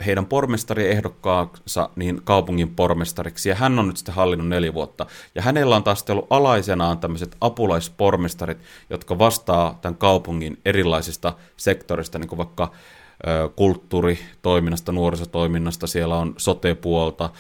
[0.07, 5.07] heidän pormestariehdokkaaansa niin kaupungin pormestariksi, ja hän on nyt sitten hallinnut neljä vuotta.
[5.35, 8.59] Ja hänellä on taas ollut alaisenaan tämmöiset apulaispormestarit,
[8.91, 12.73] jotka vastaa tämän kaupungin erilaisista sektorista, niin kuin vaikka
[13.57, 17.31] kulttuuritoiminnasta, nuorisotoiminnasta, siellä on sotepuolta,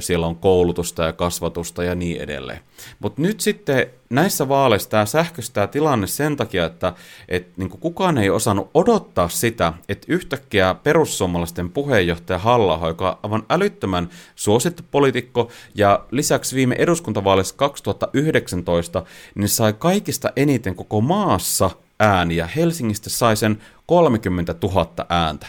[0.00, 2.60] siellä on koulutusta ja kasvatusta ja niin edelleen.
[2.98, 6.92] Mutta nyt sitten näissä vaaleissa tämä sähköistää tilanne sen takia, että
[7.28, 13.42] et, niin kukaan ei osannut odottaa sitä, että yhtäkkiä perussuomalaisten puheenjohtaja halla joka on aivan
[13.50, 22.48] älyttömän suosittu poliitikko ja lisäksi viime eduskuntavaaleissa 2019, niin sai kaikista eniten koko maassa ääniä.
[22.56, 25.46] Helsingistä sai sen 30 000 ääntä.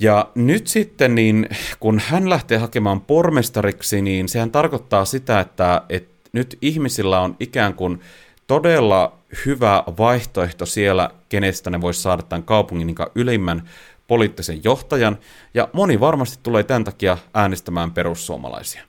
[0.00, 1.48] Ja nyt sitten, niin,
[1.80, 7.74] kun hän lähtee hakemaan pormestariksi, niin sehän tarkoittaa sitä, että, että nyt ihmisillä on ikään
[7.74, 8.00] kuin
[8.46, 13.68] todella hyvä vaihtoehto siellä, kenestä ne voisi saada tämän kaupungin niin ylimmän
[14.06, 15.18] poliittisen johtajan,
[15.54, 18.87] ja moni varmasti tulee tämän takia äänestämään perussuomalaisia.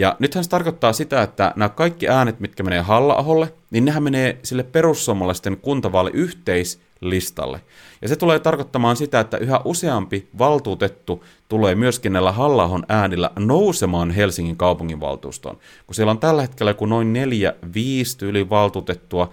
[0.00, 4.38] Ja nythän se tarkoittaa sitä, että nämä kaikki äänet, mitkä menee halla niin nehän menee
[4.42, 7.60] sille perussuomalaisten kuntavaali yhteislistalle.
[8.02, 14.10] Ja se tulee tarkoittamaan sitä, että yhä useampi valtuutettu tulee myöskin näillä halla äänillä nousemaan
[14.10, 15.58] Helsingin kaupunginvaltuustoon.
[15.86, 19.30] Kun siellä on tällä hetkellä kuin noin neljä, viisi yli valtuutettua,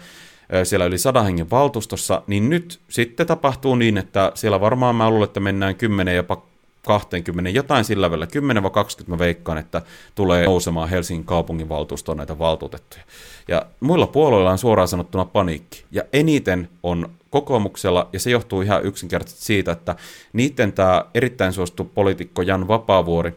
[0.64, 5.28] siellä yli sadan hengen valtuustossa, niin nyt sitten tapahtuu niin, että siellä varmaan mä luulen,
[5.28, 6.47] että mennään 10 jopa
[6.88, 8.30] 20, jotain sillä välillä, 10-20
[9.08, 9.82] mä veikkaan, että
[10.16, 13.04] tulee nousemaan Helsingin kaupunginvaltuustoon näitä valtuutettuja.
[13.48, 15.84] Ja muilla puolueilla on suoraan sanottuna paniikki.
[15.92, 19.96] Ja eniten on kokoomuksella, ja se johtuu ihan yksinkertaisesti siitä, että
[20.34, 23.32] niiden tämä erittäin suosittu poliitikko Jan Vapaavuori,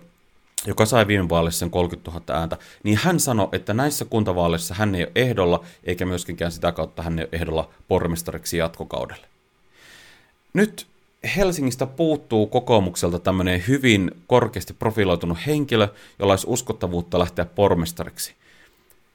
[0.67, 4.95] joka sai viime vaaleissa sen 30 000 ääntä, niin hän sanoi, että näissä kuntavaaleissa hän
[4.95, 9.27] ei ole ehdolla, eikä myöskään sitä kautta hän ei ole ehdolla pormestariksi jatkokaudelle.
[10.53, 10.90] Nyt
[11.37, 18.35] Helsingistä puuttuu kokoomukselta tämmöinen hyvin korkeasti profiloitunut henkilö, jolla olisi uskottavuutta lähteä pormestariksi.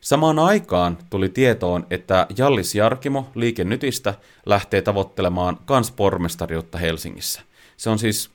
[0.02, 4.14] Samaan aikaan tuli tietoon, että Jallis Jarkimo liikennytistä
[4.46, 7.42] lähtee tavoittelemaan kans pormestariutta Helsingissä.
[7.78, 8.30] Se on siis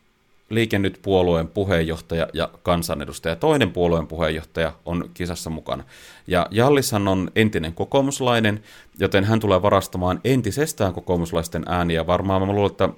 [0.51, 3.37] liikennyt puolueen puheenjohtaja ja kansanedustaja.
[3.37, 5.85] Toinen puolueen puheenjohtaja on kisassa mukana.
[6.27, 8.63] Ja Jallishan on entinen kokoomuslainen,
[8.99, 12.07] joten hän tulee varastamaan entisestään kokoomuslaisten ääniä.
[12.07, 12.89] Varmaan mä luulen, että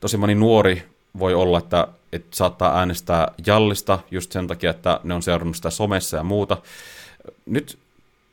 [0.00, 0.82] tosi moni nuori
[1.18, 5.70] voi olla, että, että saattaa äänestää Jallista just sen takia, että ne on seurannut sitä
[5.70, 6.56] somessa ja muuta.
[7.46, 7.78] Nyt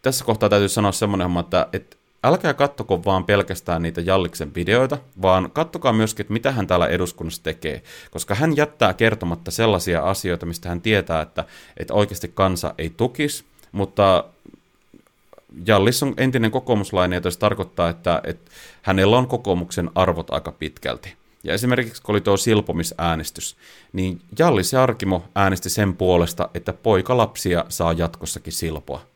[0.02, 4.98] tässä kohtaa täytyy sanoa semmoinen homma, että, että älkää kattoko vaan pelkästään niitä Jalliksen videoita,
[5.22, 10.46] vaan kattokaa myöskin, että mitä hän täällä eduskunnassa tekee, koska hän jättää kertomatta sellaisia asioita,
[10.46, 11.46] mistä hän tietää, että,
[11.78, 14.24] että oikeasti kansa ei tukisi, mutta
[15.68, 21.14] Jallis on entinen kokoomuslainen, ja se tarkoittaa, että, että hänellä on kokoomuksen arvot aika pitkälti.
[21.44, 23.58] Ja esimerkiksi kun oli tuo silpomisäänestys,
[23.94, 29.11] niin Jallis ja Arkimo äänesti sen puolesta, että poikalapsia saa jatkossakin silpoa.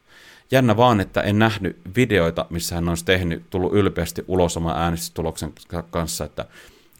[0.52, 5.54] Jännä vaan, että en nähnyt videoita, missä hän olisi tehnyt, tullut ylpeästi ulos oman äänestystuloksen
[5.90, 6.46] kanssa, että,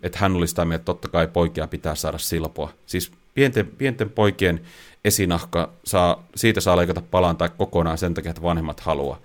[0.04, 2.74] että hän oli sitä mieltä, että totta kai poikia pitää saada silpoa.
[2.86, 4.62] Siis pienten, pienten poikien
[5.06, 9.20] esinahka, saa, siitä saa leikata palan tai kokonaan sen takia, että vanhemmat haluaa.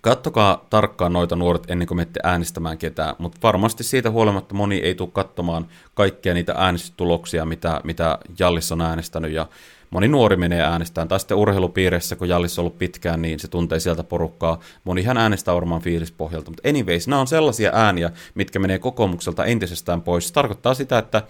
[0.00, 4.94] Kattokaa tarkkaan noita nuoret ennen kuin menette äänestämään ketään, mutta varmasti siitä huolimatta moni ei
[4.94, 9.46] tule katsomaan kaikkia niitä äänestystuloksia, mitä, mitä Jallis on äänestänyt, ja
[9.90, 11.08] moni nuori menee äänestämään.
[11.08, 14.60] Tai sitten urheilupiirissä, kun Jallis on ollut pitkään, niin se tuntee sieltä porukkaa.
[14.84, 20.28] Monihan äänestää varmaan fiilispohjalta, mutta anyways, nämä on sellaisia ääniä, mitkä menee kokoomukselta entisestään pois.
[20.28, 21.22] Se tarkoittaa sitä, että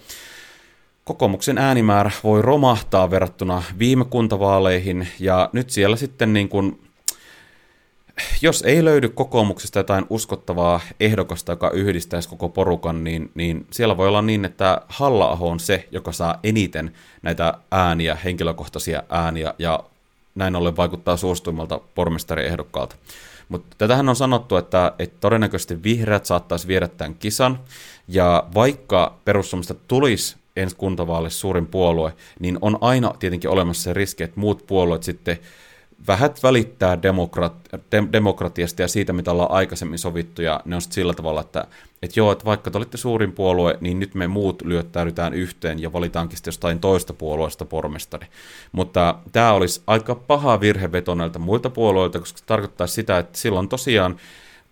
[1.03, 6.86] kokoomuksen äänimäärä voi romahtaa verrattuna viime kuntavaaleihin, ja nyt siellä sitten niin kuin
[8.41, 14.07] jos ei löydy kokoomuksesta jotain uskottavaa ehdokasta, joka yhdistäisi koko porukan, niin, niin siellä voi
[14.07, 19.83] olla niin, että halla on se, joka saa eniten näitä ääniä, henkilökohtaisia ääniä, ja
[20.35, 22.95] näin ollen vaikuttaa suosituimmalta pormestariehdokkaalta.
[23.49, 27.59] Mutta tätähän on sanottu, että, että todennäköisesti vihreät saattaisi viedä tämän kisan,
[28.07, 34.23] ja vaikka perussuomista tulisi ensi kuntavaaleissa suurin puolue, niin on aina tietenkin olemassa se riski,
[34.23, 35.39] että muut puolueet sitten
[36.07, 40.95] vähät välittää demokrat- de- demokratiasta ja siitä, mitä ollaan aikaisemmin sovittu, ja ne on sitten
[40.95, 41.67] sillä tavalla, että
[42.01, 45.93] et joo, että vaikka te olitte suurin puolue, niin nyt me muut lyöttäydytään yhteen ja
[45.93, 48.27] valitaankin sitten jostain toista puolueesta pormestari.
[48.71, 53.69] Mutta tämä olisi aika paha virheveto näiltä muilta puolueilta, koska se tarkoittaa sitä, että silloin
[53.69, 54.17] tosiaan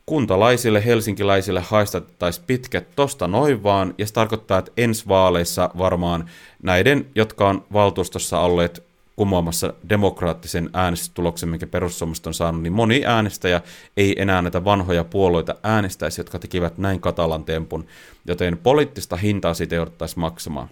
[0.05, 6.29] kuntalaisille, helsinkiläisille haistattaisiin pitkät tosta noin vaan, ja se tarkoittaa, että ensi vaaleissa varmaan
[6.63, 8.83] näiden, jotka on valtuustossa olleet
[9.15, 13.61] kumoamassa demokraattisen äänestystuloksen, minkä perussuomalaiset on saanut, niin moni äänestäjä
[13.97, 17.85] ei enää näitä vanhoja puolueita äänestäisi, jotka tekivät näin katalan tempun,
[18.25, 20.69] joten poliittista hintaa siitä jouduttaisiin maksamaan.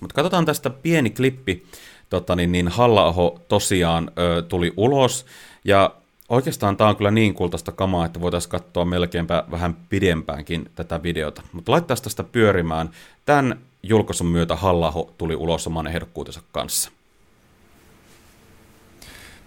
[0.00, 1.66] Mutta katsotaan tästä pieni klippi.
[2.10, 3.14] Tota, niin, niin halla
[3.48, 5.26] tosiaan ö, tuli ulos,
[5.64, 5.94] ja
[6.28, 11.42] oikeastaan tämä on kyllä niin kultaista kamaa, että voitaisiin katsoa melkeinpä vähän pidempäänkin tätä videota.
[11.52, 12.90] Mutta laittaa tästä pyörimään.
[13.26, 16.90] Tämän julkaisun myötä halla tuli ulos oman ehdokkuutensa kanssa.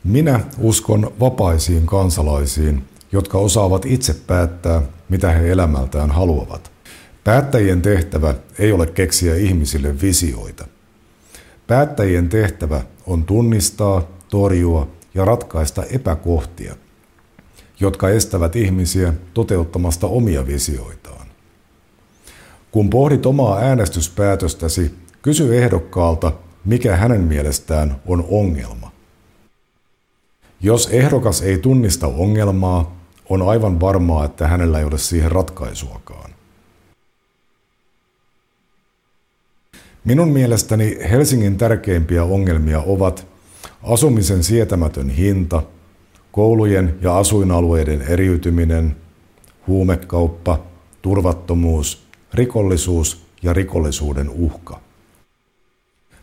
[0.04, 6.72] Minä uskon vapaisiin kansalaisiin, jotka osaavat itse päättää, mitä he elämältään haluavat.
[7.24, 10.68] Päättäjien tehtävä ei ole keksiä ihmisille visioita.
[11.68, 16.76] Päättäjien tehtävä on tunnistaa, torjua ja ratkaista epäkohtia,
[17.80, 21.28] jotka estävät ihmisiä toteuttamasta omia visioitaan.
[22.72, 26.32] Kun pohdit omaa äänestyspäätöstäsi, kysy ehdokkaalta,
[26.66, 28.93] mikä hänen mielestään on ongelma.
[30.64, 32.96] Jos ehdokas ei tunnista ongelmaa,
[33.30, 36.32] on aivan varmaa, että hänellä ei ole siihen ratkaisuakaan.
[40.06, 43.28] Minun mielestäni Helsingin tärkeimpiä ongelmia ovat
[43.84, 45.64] asumisen sietämätön hinta,
[46.32, 48.96] koulujen ja asuinalueiden eriytyminen,
[49.68, 50.60] huumekauppa,
[51.02, 54.80] turvattomuus, rikollisuus ja rikollisuuden uhka.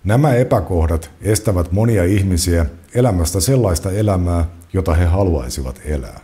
[0.04, 6.20] Nämä epäkohdat estävät monia ihmisiä elämästä sellaista elämää, jota he haluaisivat elää.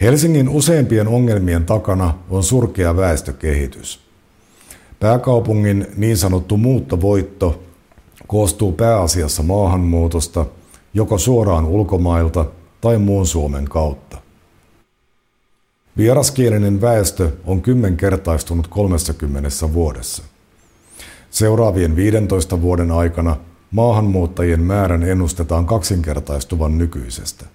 [0.00, 4.00] Helsingin useimpien ongelmien takana on surkea väestökehitys.
[5.00, 7.62] Pääkaupungin niin sanottu muuttovoitto
[8.26, 10.46] koostuu pääasiassa maahanmuutosta,
[10.94, 12.46] joko suoraan ulkomailta
[12.80, 14.18] tai muun Suomen kautta.
[15.96, 20.22] Vieraskielinen väestö on kymmenkertaistunut 30 vuodessa.
[21.30, 23.36] Seuraavien 15 vuoden aikana
[23.70, 27.46] maahanmuuttajien määrän ennustetaan kaksinkertaistuvan nykyisestä.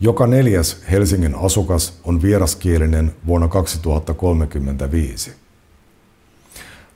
[0.00, 5.32] Joka neljäs Helsingin asukas on vieraskielinen vuonna 2035.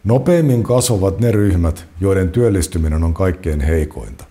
[0.05, 4.25] Nopeimmin kasvavat ne ryhmät, joiden työllistyminen on kaikkein heikointa.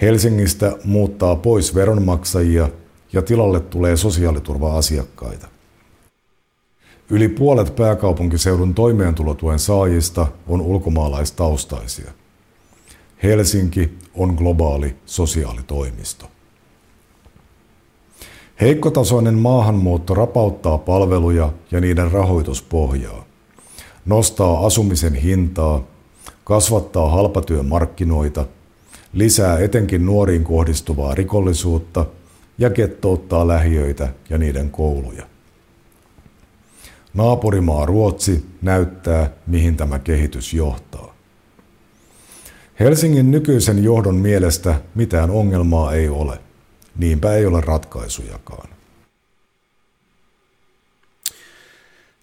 [0.00, 2.68] Helsingistä muuttaa pois veronmaksajia
[3.12, 5.48] ja tilalle tulee sosiaaliturva-asiakkaita.
[7.10, 12.10] Yli puolet pääkaupunkiseudun toimeentulotuen saajista on ulkomaalaistaustaisia.
[13.22, 16.26] Helsinki on globaali sosiaalitoimisto.
[18.60, 23.24] Heikkotasoinen maahanmuutto rapauttaa palveluja ja niiden rahoituspohjaa,
[24.06, 25.84] nostaa asumisen hintaa,
[26.44, 28.46] kasvattaa halpatyömarkkinoita,
[29.12, 32.06] lisää etenkin nuoriin kohdistuvaa rikollisuutta
[32.58, 35.37] ja kettouttaa lähiöitä ja niiden kouluja.
[37.18, 41.14] Naapurimaa Ruotsi näyttää, mihin tämä kehitys johtaa.
[42.80, 46.38] Helsingin nykyisen johdon mielestä mitään ongelmaa ei ole.
[46.98, 48.68] Niinpä ei ole ratkaisujakaan.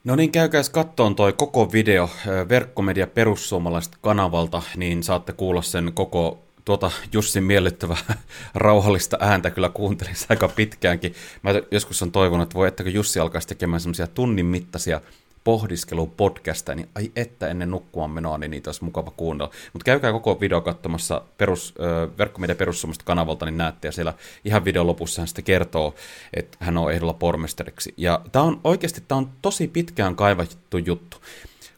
[0.03, 2.09] No niin, käykääs kattoon toi koko video
[2.49, 7.97] Verkkomedia Perussuomalaiset kanavalta, niin saatte kuulla sen koko tuota Jussin miellyttävää
[8.55, 11.15] rauhallista ääntä kyllä kuuntelin aika pitkäänkin.
[11.41, 15.01] Mä joskus on toivonut, että voi, että kun Jussi alkaisi tekemään semmoisia tunnin mittaisia
[15.45, 19.51] pohdiskelupodcasta, niin ai että ennen nukkumaan menoa, niin niitä olisi mukava kuunnella.
[19.73, 21.75] Mutta käykää koko video katsomassa perus,
[22.17, 24.13] verkkomedia perussuomasta kanavalta, niin näette, ja siellä
[24.45, 25.95] ihan videon lopussa hän sitten kertoo,
[26.33, 27.93] että hän on ehdolla pormestariksi.
[27.97, 31.17] Ja tämä on oikeasti, tämä on tosi pitkään kaivattu juttu.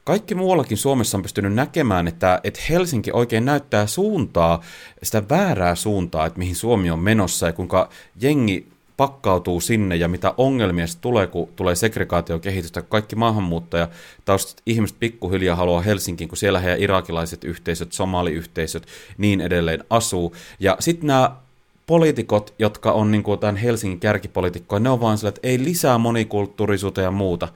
[0.08, 4.62] Kaikki muuallakin Suomessa on pystynyt näkemään, että, että Helsinki oikein näyttää suuntaa,
[5.04, 7.89] sitä väärää suuntaa, että mihin Suomi on menossa ja kuinka
[8.22, 8.67] jengi
[8.98, 12.82] pakkautuu sinne ja mitä ongelmia tulee, kun tulee segregaatiokehitystä.
[12.82, 13.88] Kaikki maahanmuuttaja
[14.26, 20.36] taustat ihmiset pikkuhiljaa haluaa Helsinkiin, kun siellä heidän irakilaiset yhteisöt, somaliyhteisöt, niin edelleen asuu.
[20.60, 21.36] Ja sitten nämä
[21.88, 25.98] poliitikot, jotka on niin kuin tämän Helsingin kärkipolitiikkoja, ne on vaan sillä, että ei lisää
[25.98, 27.48] monikulttuurisuutta ja muuta.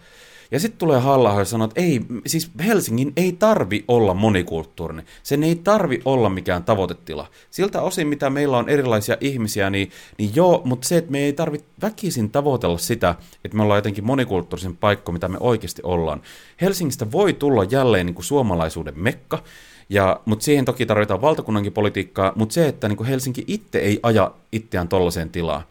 [0.52, 5.06] Ja sitten tulee halla ja sanoo, että ei, siis Helsingin ei tarvi olla monikulttuurinen.
[5.24, 7.28] Sen ei tarvi olla mikään tavoitetila.
[7.52, 11.34] Siltä osin, mitä meillä on erilaisia ihmisiä, niin, niin joo, mutta se, että me ei
[11.34, 16.22] tarvitse väkisin tavoitella sitä, että me ollaan jotenkin monikulttuurisen paikka, mitä me oikeasti ollaan.
[16.62, 19.44] Helsingistä voi tulla jälleen niin kuin suomalaisuuden mekka,
[19.90, 24.00] ja, mutta siihen toki tarvitaan valtakunnankin politiikkaa, mutta se, että niin kuin Helsinki itse ei
[24.04, 25.64] aja itseään tollaiseen tilaan,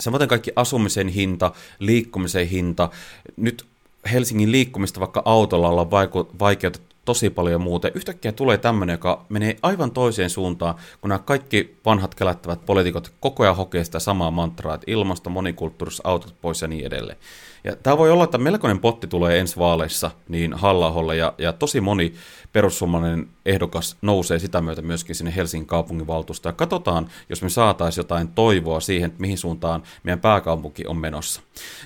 [0.00, 2.90] Samoin kaikki asumisen hinta, liikkumisen hinta.
[3.36, 3.66] Nyt
[4.12, 5.90] Helsingin liikkumista vaikka autolla ollaan
[6.38, 7.88] vaikeutettu tosi paljon muuta.
[7.94, 13.42] Yhtäkkiä tulee tämmöinen, joka menee aivan toiseen suuntaan, kun nämä kaikki vanhat kelättävät poliitikot koko
[13.42, 17.18] ajan hokee sitä samaa mantraa, että ilmasto, monikulttuuris, autot pois ja niin edelleen.
[17.64, 21.80] Ja tämä voi olla, että melkoinen potti tulee ensi vaaleissa niin halla ja, ja tosi
[21.80, 22.14] moni
[22.52, 26.50] perussuomalainen ehdokas nousee sitä myötä myöskin sinne Helsingin kaupunginvaltuustoon.
[26.50, 31.40] Ja katsotaan, jos me saataisiin jotain toivoa siihen, että mihin suuntaan meidän pääkaupunki on menossa.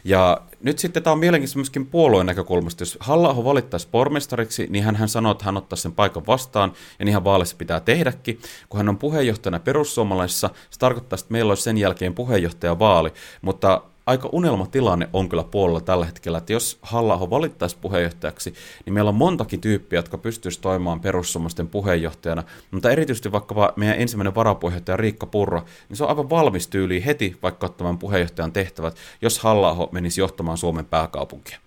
[0.04, 2.82] Ja nyt sitten tämä on mielenkiintoista myöskin puolueen näkökulmasta.
[2.82, 7.04] Jos halla valittaisi pormestariksi, niin hän, hän sanoo, että hän ottaa sen paikan vastaan, ja
[7.04, 8.40] niinhän vaaleissa pitää tehdäkin.
[8.68, 13.12] Kun hän on puheenjohtajana perussuomalaisissa, se tarkoittaa, että meillä olisi sen jälkeen puheenjohtajavaali,
[13.42, 19.08] mutta aika unelmatilanne on kyllä puolella tällä hetkellä, että jos halla valittaisi puheenjohtajaksi, niin meillä
[19.08, 25.26] on montakin tyyppiä, jotka pystyisivät toimimaan perussuomalaisten puheenjohtajana, mutta erityisesti vaikka meidän ensimmäinen varapuheenjohtaja Riikka
[25.26, 30.20] Purra, niin se on aivan valmis tyyli heti vaikka ottamaan puheenjohtajan tehtävät, jos halla menisi
[30.20, 31.59] johtamaan Suomen pääkaupunkia.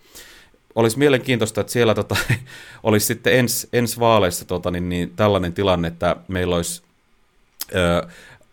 [0.75, 2.15] Olisi mielenkiintoista, että siellä tota,
[2.83, 6.81] olisi sitten ens, ensi vaaleissa tota, niin, niin, tällainen tilanne, että meillä olisi,
[7.75, 8.07] ö,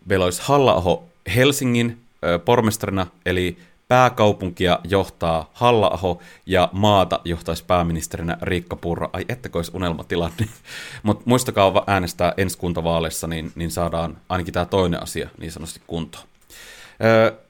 [0.07, 1.03] meillä olisi halla
[1.34, 2.01] Helsingin
[2.45, 3.57] pormestarina, eli
[3.89, 9.11] pääkaupunkia johtaa halla ja maata johtaisi pääministerinä Riikka Purra.
[9.12, 10.49] Ai ettäkö olisi unelmatilanne.
[11.03, 16.24] Mutta muistakaa äänestää ensi kuntavaaleissa, niin, niin saadaan ainakin tämä toinen asia niin sanotusti kuntoon.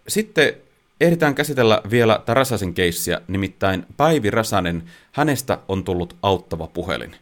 [0.09, 0.55] Sitten
[1.01, 4.83] ehditään käsitellä vielä tätä Räsäsen keissiä, nimittäin Päivi Räsänen,
[5.13, 7.17] hänestä on tullut auttava puhelin.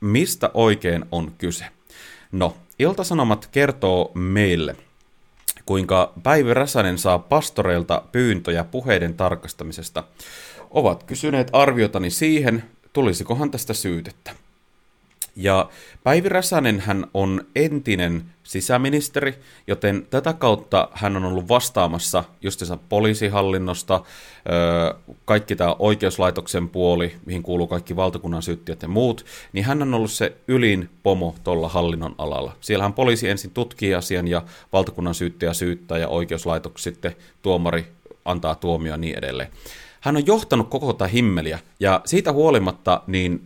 [0.00, 1.64] Mistä oikein on kyse?
[2.32, 4.76] No, Iltasanomat kertoo meille,
[5.66, 10.04] kuinka Päivi Räsänen saa pastoreilta pyyntöjä puheiden tarkastamisesta.
[10.70, 14.45] Ovat kysyneet arviotani siihen, tulisikohan tästä syytettä.
[15.36, 15.68] Ja
[16.04, 19.34] Päivi Räsänen hän on entinen sisäministeri,
[19.66, 24.02] joten tätä kautta hän on ollut vastaamassa justiinsa poliisihallinnosta,
[25.24, 30.10] kaikki tämä oikeuslaitoksen puoli, mihin kuuluu kaikki valtakunnan syyttiöt ja muut, niin hän on ollut
[30.10, 32.52] se ylin pomo tuolla hallinnon alalla.
[32.60, 37.86] Siellähän poliisi ensin tutkii asian ja valtakunnan syyttäjä syyttää ja oikeuslaitos sitten tuomari
[38.24, 39.50] antaa tuomio ja niin edelleen.
[40.00, 43.42] Hän on johtanut koko tätä himmeliä ja siitä huolimatta niin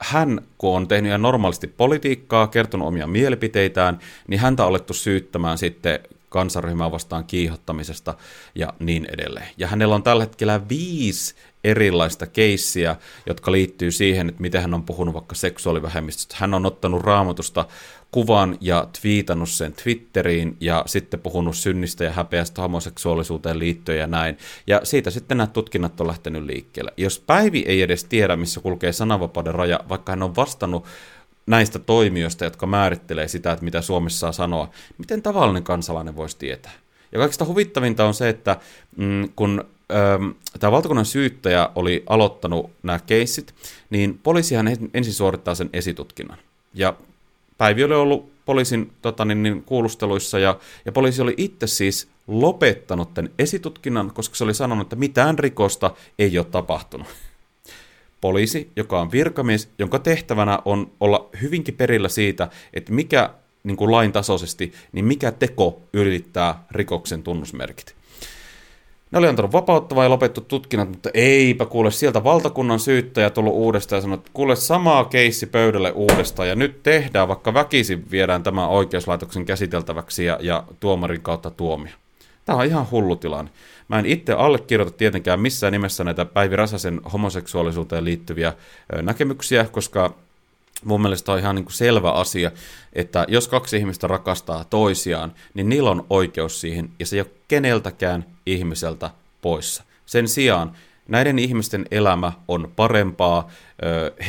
[0.00, 5.58] hän, kun on tehnyt ihan normaalisti politiikkaa, kertonut omia mielipiteitään, niin häntä on alettu syyttämään
[5.58, 8.14] sitten kansanryhmää vastaan kiihottamisesta
[8.54, 9.48] ja niin edelleen.
[9.56, 11.34] Ja hänellä on tällä hetkellä viisi
[11.64, 12.96] erilaista keissiä,
[13.26, 16.34] jotka liittyy siihen, että miten hän on puhunut vaikka seksuaalivähemmistöstä.
[16.38, 17.66] Hän on ottanut raamatusta
[18.10, 24.38] kuvan ja twiitannut sen Twitteriin ja sitten puhunut synnistä ja häpeästä homoseksuaalisuuteen liittyen ja näin.
[24.66, 26.92] Ja siitä sitten nämä tutkinnat on lähtenyt liikkeelle.
[26.96, 30.84] Jos Päivi ei edes tiedä, missä kulkee sananvapauden raja, vaikka hän on vastannut
[31.46, 36.72] näistä toimijoista, jotka määrittelee sitä, että mitä Suomessa saa sanoa, miten tavallinen kansalainen voisi tietää?
[37.12, 38.56] Ja kaikista huvittavinta on se, että
[38.96, 40.30] mm, kun ähm,
[40.60, 43.54] tämä valtakunnan syyttäjä oli aloittanut nämä keissit,
[43.90, 46.38] niin poliisihan ensin suorittaa sen esitutkinnan.
[46.74, 46.94] Ja
[47.58, 53.14] Päivi oli ollut poliisin tota, niin, niin, kuulusteluissa ja, ja poliisi oli itse siis lopettanut
[53.14, 57.06] tämän esitutkinnan, koska se oli sanonut, että mitään rikosta ei ole tapahtunut.
[58.20, 63.30] Poliisi, joka on virkamies, jonka tehtävänä on olla hyvinkin perillä siitä, että mikä
[63.64, 67.97] niin kuin lain tasoisesti, niin mikä teko ylittää rikoksen tunnusmerkit.
[69.10, 73.98] Ne oli antanut vapauttavaa ja lopettu tutkinnat, mutta eipä kuule sieltä valtakunnan syyttäjä tullut uudestaan
[73.98, 78.68] ja sanoi, että kuule samaa keissi pöydälle uudestaan ja nyt tehdään, vaikka väkisin viedään tämä
[78.68, 81.92] oikeuslaitoksen käsiteltäväksi ja, ja tuomarin kautta tuomio.
[82.44, 83.50] Tämä on ihan hullu tilanne.
[83.88, 88.52] Mä en itse allekirjoita tietenkään missään nimessä näitä Päivi Räsäsen homoseksuaalisuuteen liittyviä
[89.02, 90.14] näkemyksiä, koska
[90.84, 92.50] mun mielestä on ihan niin kuin selvä asia,
[92.92, 97.30] että jos kaksi ihmistä rakastaa toisiaan, niin niillä on oikeus siihen, ja se ei ole
[97.48, 99.10] keneltäkään ihmiseltä
[99.42, 99.84] poissa.
[100.06, 100.72] Sen sijaan
[101.08, 103.50] näiden ihmisten elämä on parempaa,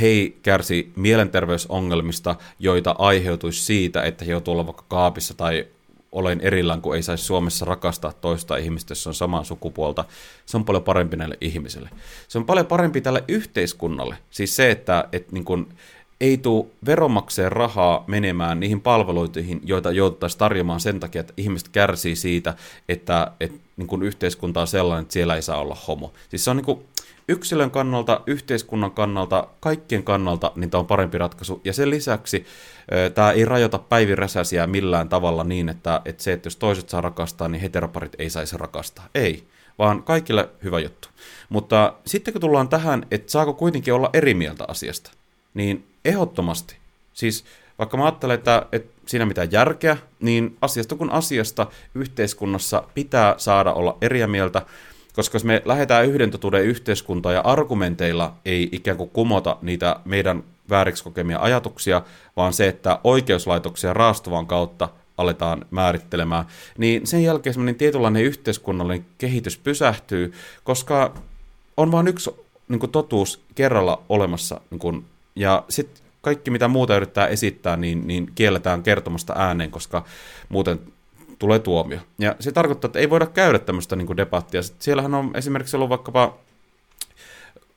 [0.01, 5.67] he kärsi mielenterveysongelmista, joita aiheutuisi siitä, että he joutuu olla vaikka kaapissa tai
[6.11, 10.05] olen erillään, kun ei saisi Suomessa rakastaa toista ihmistä, jos on samaa sukupuolta.
[10.45, 11.89] Se on paljon parempi näille ihmisille.
[12.27, 14.17] Se on paljon parempi tälle yhteiskunnalle.
[14.29, 15.67] Siis se, että, että niin kuin,
[16.21, 22.15] ei tule veronmaksajien rahaa menemään niihin palveluihin, joita jouduttaisiin tarjoamaan sen takia, että ihmiset kärsii
[22.15, 22.53] siitä,
[22.89, 26.13] että, että niin kuin yhteiskunta on sellainen, että siellä ei saa olla homo.
[26.29, 26.79] Siis se on niin kuin
[27.27, 31.61] yksilön kannalta, yhteiskunnan kannalta, kaikkien kannalta, niin tämä on parempi ratkaisu.
[31.63, 32.45] Ja sen lisäksi
[33.15, 37.47] tämä ei rajoita päiviräsäsiä millään tavalla niin, että, että se, että jos toiset saa rakastaa,
[37.47, 39.07] niin heteroparit ei saisi rakastaa.
[39.15, 39.43] Ei,
[39.79, 41.07] vaan kaikille hyvä juttu.
[41.49, 45.11] Mutta sitten kun tullaan tähän, että saako kuitenkin olla eri mieltä asiasta,
[45.53, 46.77] niin ehdottomasti.
[47.13, 47.45] Siis
[47.79, 53.73] vaikka mä ajattelen, että, että siinä mitään järkeä, niin asiasta kun asiasta yhteiskunnassa pitää saada
[53.73, 54.61] olla eri mieltä,
[55.13, 60.43] koska jos me lähdetään yhden totuuden yhteiskuntaan ja argumenteilla ei ikään kuin kumota niitä meidän
[60.69, 62.01] vääriksi kokemia ajatuksia,
[62.37, 66.45] vaan se, että oikeuslaitoksia raastuvan kautta aletaan määrittelemään,
[66.77, 70.33] niin sen jälkeen semmoinen tietynlainen yhteiskunnallinen kehitys pysähtyy,
[70.63, 71.13] koska
[71.77, 72.31] on vain yksi
[72.67, 75.05] niin kuin totuus kerralla olemassa niin kuin
[75.39, 80.03] ja sitten kaikki, mitä muuta yrittää esittää, niin, niin kielletään kertomasta ääneen, koska
[80.49, 80.79] muuten
[81.39, 81.99] tulee tuomio.
[82.19, 84.61] Ja se tarkoittaa, että ei voida käydä tämmöistä niin debattia.
[84.63, 86.37] Sitten siellähän on esimerkiksi ollut vaikkapa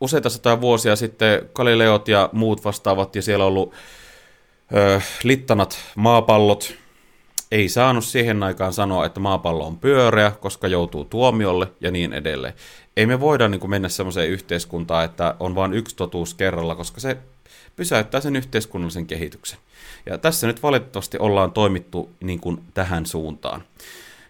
[0.00, 3.74] useita satoja vuosia sitten Galileot ja muut vastaavat, ja siellä on ollut
[4.74, 6.74] ö, littanat maapallot.
[7.50, 12.54] Ei saanut siihen aikaan sanoa, että maapallo on pyöreä, koska joutuu tuomiolle ja niin edelleen.
[12.96, 17.00] Ei me voida niin kuin mennä semmoiseen yhteiskuntaan, että on vain yksi totuus kerralla, koska
[17.00, 17.16] se
[17.77, 19.59] pysäyttää sen yhteiskunnallisen kehityksen.
[20.07, 23.62] Ja tässä nyt valitettavasti ollaan toimittu niin kuin tähän suuntaan.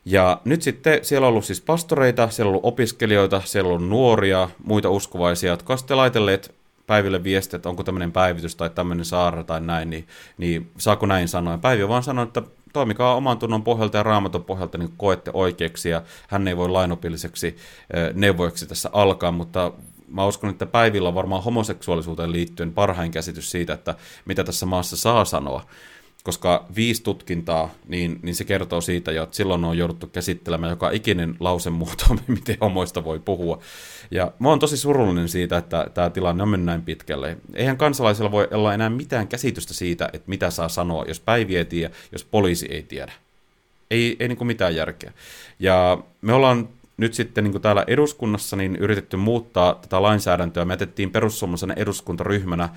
[0.04, 3.88] Ja nyt sitten siellä on ollut siis pastoreita, siellä on ollut opiskelijoita, siellä on ollut
[3.88, 6.54] nuoria, muita uskovaisia, jotka ovat sitten laitelleet
[6.86, 10.06] Päiville viestiä, että onko tämmöinen päivitys tai tämmöinen saara tai näin, niin,
[10.38, 11.58] niin saako näin sanoa.
[11.58, 16.02] Päivi vaan sanoi, että toimikaa oman tunnon pohjalta ja raamaton pohjalta, niin koette oikeaksi, ja
[16.28, 17.56] hän ei voi lainopilliseksi
[18.14, 19.72] neuvoiksi tässä alkaa, mutta
[20.12, 23.94] mä uskon, että Päivillä on varmaan homoseksuaalisuuteen liittyen parhain käsitys siitä, että
[24.24, 25.66] mitä tässä maassa saa sanoa.
[26.24, 30.90] koska viisi tutkintaa, niin, niin se kertoo siitä jo, että silloin on jouduttu käsittelemään joka
[30.90, 33.58] ikinen lausemuoto, miten homoista voi puhua.
[34.10, 37.36] Ja mä oon tosi surullinen siitä, että tämä tilanne on mennyt näin pitkälle.
[37.54, 41.64] Eihän kansalaisilla voi olla enää mitään käsitystä siitä, että mitä saa sanoa, jos päivi ei
[41.64, 43.12] tiedä, jos poliisi ei tiedä.
[43.90, 45.12] Ei, ei niin kuin mitään järkeä.
[45.58, 50.64] Ja me ollaan nyt sitten niin kuin täällä eduskunnassa niin yritetty muuttaa tätä lainsäädäntöä.
[50.64, 52.68] Me jätettiin perussuomalaisena eduskuntaryhmänä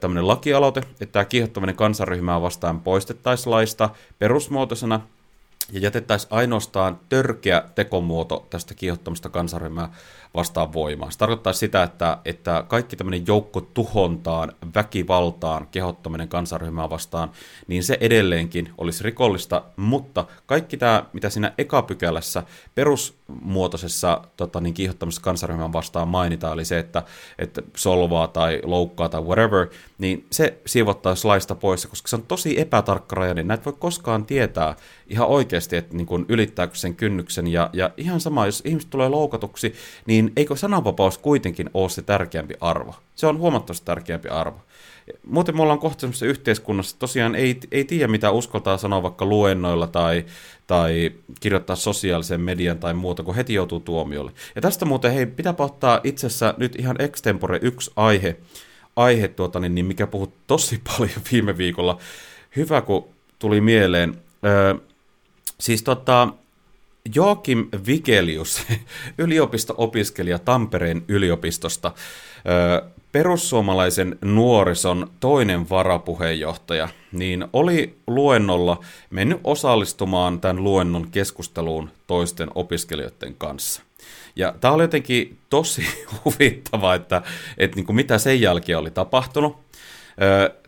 [0.00, 5.00] tämmöinen lakialoite, että tämä kiihottaminen kansanryhmää vastaan poistettaisiin laista perusmuotoisena
[5.72, 9.92] ja jätettäisiin ainoastaan törkeä tekomuoto tästä kiihottamista kansanryhmää
[10.34, 11.12] vastaan voimaan.
[11.12, 17.30] Se tarkoittaa sitä, että, että kaikki tämmöinen joukko tuhontaan, väkivaltaan, kehottaminen kansanryhmää vastaan,
[17.66, 22.42] niin se edelleenkin olisi rikollista, mutta kaikki tämä, mitä siinä ekapykälässä
[22.74, 27.02] perusmuotoisessa tota, niin kiihottamisessa kansanryhmää vastaan mainitaan, eli se, että,
[27.38, 29.66] että solvaa tai loukkaa tai whatever,
[29.98, 33.48] niin se siivottaisi laista pois, koska se on tosi epätarkkarajainen.
[33.48, 34.76] Näitä voi koskaan tietää
[35.08, 39.08] ihan oikeasti, että niin kun ylittääkö sen kynnyksen, ja, ja ihan sama, jos ihmiset tulee
[39.08, 39.74] loukatuksi,
[40.06, 42.94] niin niin eikö sananvapaus kuitenkin ole se tärkeämpi arvo?
[43.14, 44.60] Se on huomattavasti tärkeämpi arvo.
[45.26, 49.86] Muuten me ollaan kohta sellaisessa yhteiskunnassa, tosiaan ei, ei tiedä mitä uskaltaa sanoa vaikka luennoilla
[49.86, 50.24] tai,
[50.66, 54.32] tai kirjoittaa sosiaalisen median tai muuta, kun heti joutuu tuomiolle.
[54.54, 58.36] Ja tästä muuten, hei, pitääpä ottaa itse asiassa nyt ihan extempore yksi aihe,
[58.96, 61.98] aihe tuota, niin, niin mikä puhut tosi paljon viime viikolla.
[62.56, 63.08] Hyvä, kun
[63.38, 64.14] tuli mieleen.
[64.44, 64.74] Öö,
[65.60, 66.28] siis tota,
[67.14, 68.62] Joakim Vigelius,
[69.18, 71.92] yliopisto-opiskelija Tampereen yliopistosta,
[73.12, 78.80] perussuomalaisen nuorison toinen varapuheenjohtaja, niin oli luennolla
[79.10, 83.82] mennyt osallistumaan tämän luennon keskusteluun toisten opiskelijoiden kanssa.
[84.36, 85.86] Ja tämä oli jotenkin tosi
[86.24, 87.22] huvittava, että,
[87.58, 89.56] että niin kuin mitä sen jälkeen oli tapahtunut.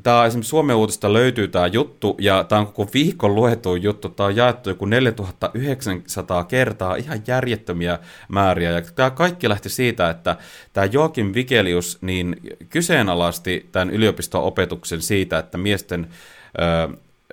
[0.03, 4.09] Tämä esimerkiksi Suomen uutista löytyy tämä juttu, ja tämä on koko viikon luettu juttu.
[4.09, 7.99] Tämä on jaettu joku 4900 kertaa, ihan järjettömiä
[8.29, 8.71] määriä.
[8.71, 10.37] Ja tämä kaikki lähti siitä, että
[10.73, 12.37] tämä Joakim Vigelius niin
[12.71, 16.09] kyseenalaisti tämän yliopisto-opetuksen siitä, että miesten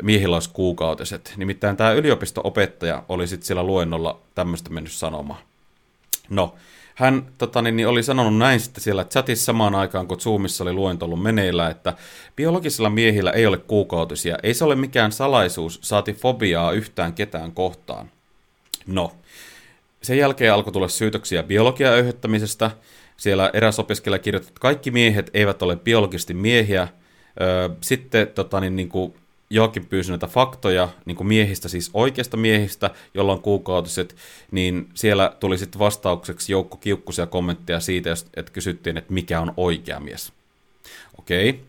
[0.02, 1.34] miehillä olisi kuukautiset.
[1.38, 5.42] Nimittäin tämä yliopisto-opettaja oli sitten siellä luennolla tämmöistä mennyt sanomaan.
[6.30, 6.56] No,
[7.00, 10.74] hän tota, niin, niin oli sanonut näin sitten siellä chatissa samaan aikaan, kun Zoomissa oli
[10.74, 11.94] luento ollut meneillä, että
[12.36, 14.38] biologisilla miehillä ei ole kuukautisia.
[14.44, 18.12] Ei se ole mikään salaisuus, saati fobiaa yhtään ketään kohtaan.
[18.88, 19.12] No,
[20.02, 22.72] sen jälkeen alkoi tulla syytöksiä biologian öyhöttämisestä.
[23.18, 26.88] Siellä eräs opiskelija kirjoitti, että kaikki miehet eivät ole biologisesti miehiä.
[27.82, 29.14] Sitten tota, niin, niin kuin
[29.50, 34.16] Joakin pyysi näitä faktoja niin kuin miehistä, siis oikeista miehistä, jolla on kuukautiset,
[34.52, 40.00] niin siellä tuli sitten vastaukseksi joukko kiukkuisia kommentteja siitä, että kysyttiin, että mikä on oikea
[40.00, 40.34] mies.
[41.20, 41.50] Okei.
[41.50, 41.62] Okay.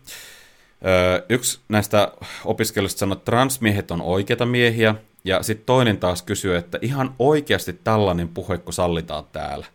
[1.29, 2.11] Yksi näistä
[2.45, 7.73] opiskelijoista sanoi, että transmiehet on oikeita miehiä, ja sitten toinen taas kysyi, että ihan oikeasti
[7.73, 9.65] tällainen puhekko sallitaan täällä.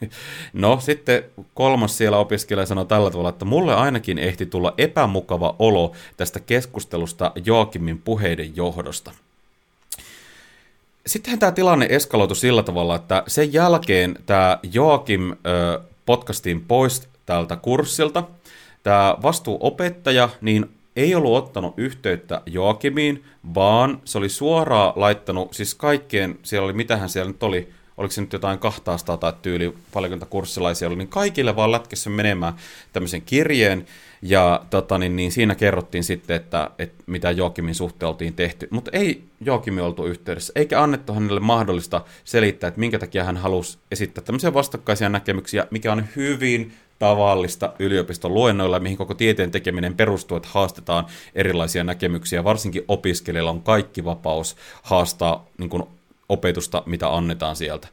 [0.52, 1.24] No sitten
[1.54, 7.32] kolmas siellä opiskelija sanoi tällä tavalla, että mulle ainakin ehti tulla epämukava olo tästä keskustelusta
[7.44, 9.12] Joakimin puheiden johdosta.
[11.06, 17.56] Sittenhän tämä tilanne eskaloitu sillä tavalla, että sen jälkeen tämä Joakim ö, podcastiin pois tältä
[17.56, 18.24] kurssilta.
[18.82, 23.24] Tämä vastuuopettaja niin ei ollut ottanut yhteyttä Joakimiin,
[23.54, 27.68] vaan se oli suoraan laittanut, siis kaikkien, siellä oli, mitähän siellä nyt oli,
[27.98, 32.54] oliko se nyt jotain 200 tai tyyli, paljonko kurssilaisia oli, niin kaikille vaan lätkessä menemään
[32.92, 33.86] tämmöisen kirjeen,
[34.22, 38.90] ja tota, niin, niin siinä kerrottiin sitten, että, että mitä Joakimin suhteen oltiin tehty, mutta
[38.92, 44.24] ei Joakimi oltu yhteydessä, eikä annettu hänelle mahdollista selittää, että minkä takia hän halusi esittää
[44.24, 50.48] tämmöisiä vastakkaisia näkemyksiä, mikä on hyvin tavallista yliopiston luennoilla, mihin koko tieteen tekeminen perustuu, että
[50.52, 52.44] haastetaan erilaisia näkemyksiä.
[52.44, 55.82] Varsinkin opiskelijalla on kaikki vapaus haastaa niin kuin
[56.28, 57.88] opetusta, mitä annetaan sieltä.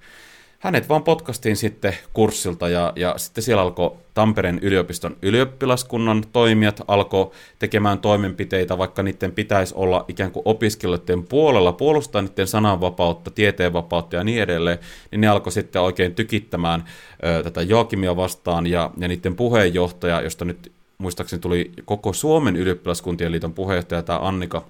[0.60, 7.32] Hänet vaan potkastiin sitten kurssilta ja, ja sitten siellä alkoi Tampereen yliopiston ylioppilaskunnan toimijat alkoi
[7.60, 14.24] tekemään toimenpiteitä, vaikka niiden pitäisi olla ikään kuin opiskelijoiden puolella, puolustaa niiden sananvapautta, tieteenvapautta ja
[14.24, 14.78] niin edelleen,
[15.12, 16.84] niin ne alkoi sitten oikein tykittämään
[17.26, 23.32] ö, tätä Joakimia vastaan ja, ja niiden puheenjohtaja, josta nyt muistaakseni tuli koko Suomen ylioppilaskuntien
[23.32, 24.66] liiton puheenjohtaja, tämä Annika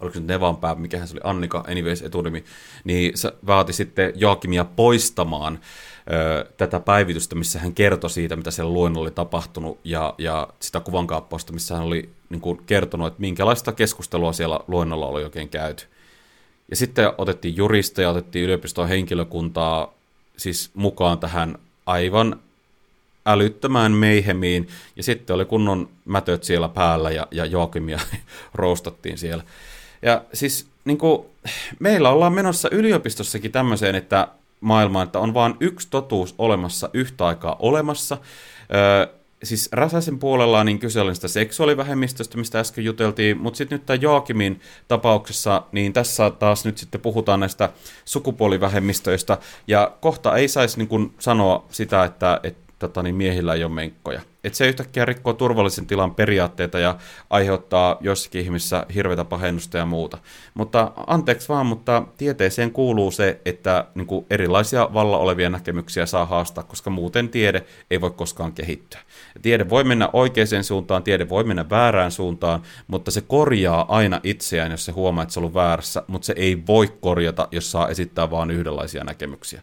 [0.00, 2.44] oliko nyt Nevanpää, mikähän se oli, Annika, anyways etunimi,
[2.84, 5.58] niin se vaati sitten Joakimia poistamaan
[6.12, 10.80] ö, tätä päivitystä, missä hän kertoi siitä, mitä siellä luennolla oli tapahtunut, ja, ja sitä
[10.80, 15.84] kuvankaappausta, missä hän oli niin kuin, kertonut, että minkälaista keskustelua siellä luennolla oli oikein käyty.
[16.70, 19.94] Ja sitten otettiin juristeja, otettiin yliopiston henkilökuntaa
[20.36, 22.40] siis mukaan tähän aivan
[23.26, 27.98] älyttömään meihemiin, ja sitten oli kunnon mätöt siellä päällä, ja, ja Joakimia
[28.54, 29.44] roustattiin siellä.
[30.04, 31.26] Ja siis niin kuin,
[31.78, 34.28] meillä ollaan menossa yliopistossakin tämmöiseen, että
[34.60, 38.18] maailma, että on vain yksi totuus olemassa yhtä aikaa olemassa.
[38.74, 43.86] Öö, siis Räsäsen puolella niin kyse oli sitä seksuaalivähemmistöstä, mistä äsken juteltiin, mutta sitten nyt
[43.86, 47.70] tämä Joakimin tapauksessa, niin tässä taas nyt sitten puhutaan näistä
[48.04, 53.72] sukupuolivähemmistöistä, ja kohta ei saisi niin sanoa sitä, että, että tota, niin miehillä ei ole
[53.72, 54.20] menkkoja.
[54.44, 56.96] Et se yhtäkkiä rikkoo turvallisen tilan periaatteita ja
[57.30, 60.18] aiheuttaa jossakin ihmissä hirveätä pahennusta ja muuta.
[60.54, 66.26] Mutta anteeksi vaan, mutta tieteeseen kuuluu se, että niin kuin erilaisia valla olevia näkemyksiä saa
[66.26, 69.00] haastaa, koska muuten tiede ei voi koskaan kehittyä.
[69.42, 74.70] Tiede voi mennä oikeaan suuntaan, tiede voi mennä väärään suuntaan, mutta se korjaa aina itseään,
[74.70, 77.88] jos se huomaa, että se on ollut väärässä, mutta se ei voi korjata, jos saa
[77.88, 79.62] esittää vain yhdenlaisia näkemyksiä.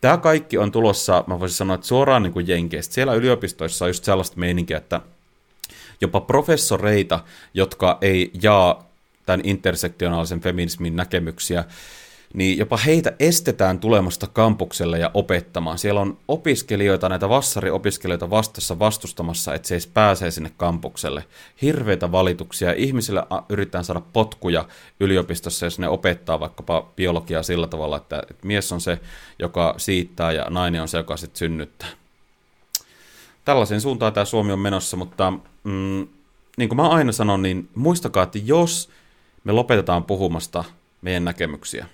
[0.00, 2.94] Tämä kaikki on tulossa, mä voisin sanoa, että suoraan niin kuin Jenkeistä.
[2.94, 5.00] Siellä yliopistoissa on just sellaista meininkiä, että
[6.00, 7.20] jopa professoreita,
[7.54, 8.86] jotka ei jaa
[9.26, 11.64] tämän intersektionaalisen feminismin näkemyksiä,
[12.34, 15.78] niin jopa heitä estetään tulemasta kampukselle ja opettamaan.
[15.78, 21.24] Siellä on opiskelijoita, näitä vassariopiskelijoita vastassa vastustamassa, että se edes pääsee sinne kampukselle.
[21.62, 22.72] Hirveitä valituksia.
[22.72, 24.68] Ihmisille yritetään saada potkuja
[25.00, 28.98] yliopistossa, jos ne opettaa vaikkapa biologiaa sillä tavalla, että, että mies on se,
[29.38, 32.05] joka siittää ja nainen on se, joka sitten synnyttää.
[33.46, 35.30] Tällaisen suuntaan tämä Suomi on menossa, mutta
[35.64, 36.08] mm,
[36.56, 38.90] niin kuin mä aina sanon, niin muistakaa, että jos
[39.44, 40.64] me lopetetaan puhumasta
[41.02, 41.86] meidän näkemyksiä,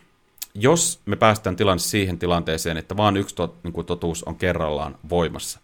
[0.54, 4.98] jos me päästään tilanne siihen tilanteeseen, että vain yksi tot, niin kuin totuus on kerrallaan
[5.10, 5.60] voimassa,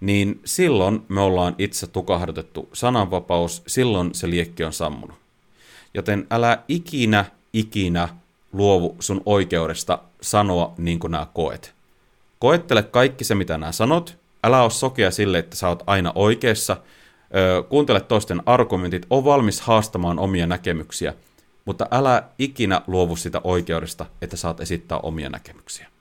[0.00, 5.16] niin silloin me ollaan itse tukahdutettu sananvapaus, silloin se liekki on sammunut.
[5.94, 8.08] Joten älä ikinä, ikinä
[8.52, 11.74] luovu sun oikeudesta sanoa niin kuin nämä koet.
[12.38, 14.21] Koettele kaikki se, mitä nämä sanot.
[14.44, 16.76] Älä ole sokea sille, että sä oot aina oikeassa.
[17.68, 21.14] kuuntele toisten argumentit, on valmis haastamaan omia näkemyksiä–
[21.64, 25.91] mutta älä ikinä luovu sitä oikeudesta, että saat esittää omia näkemyksiä.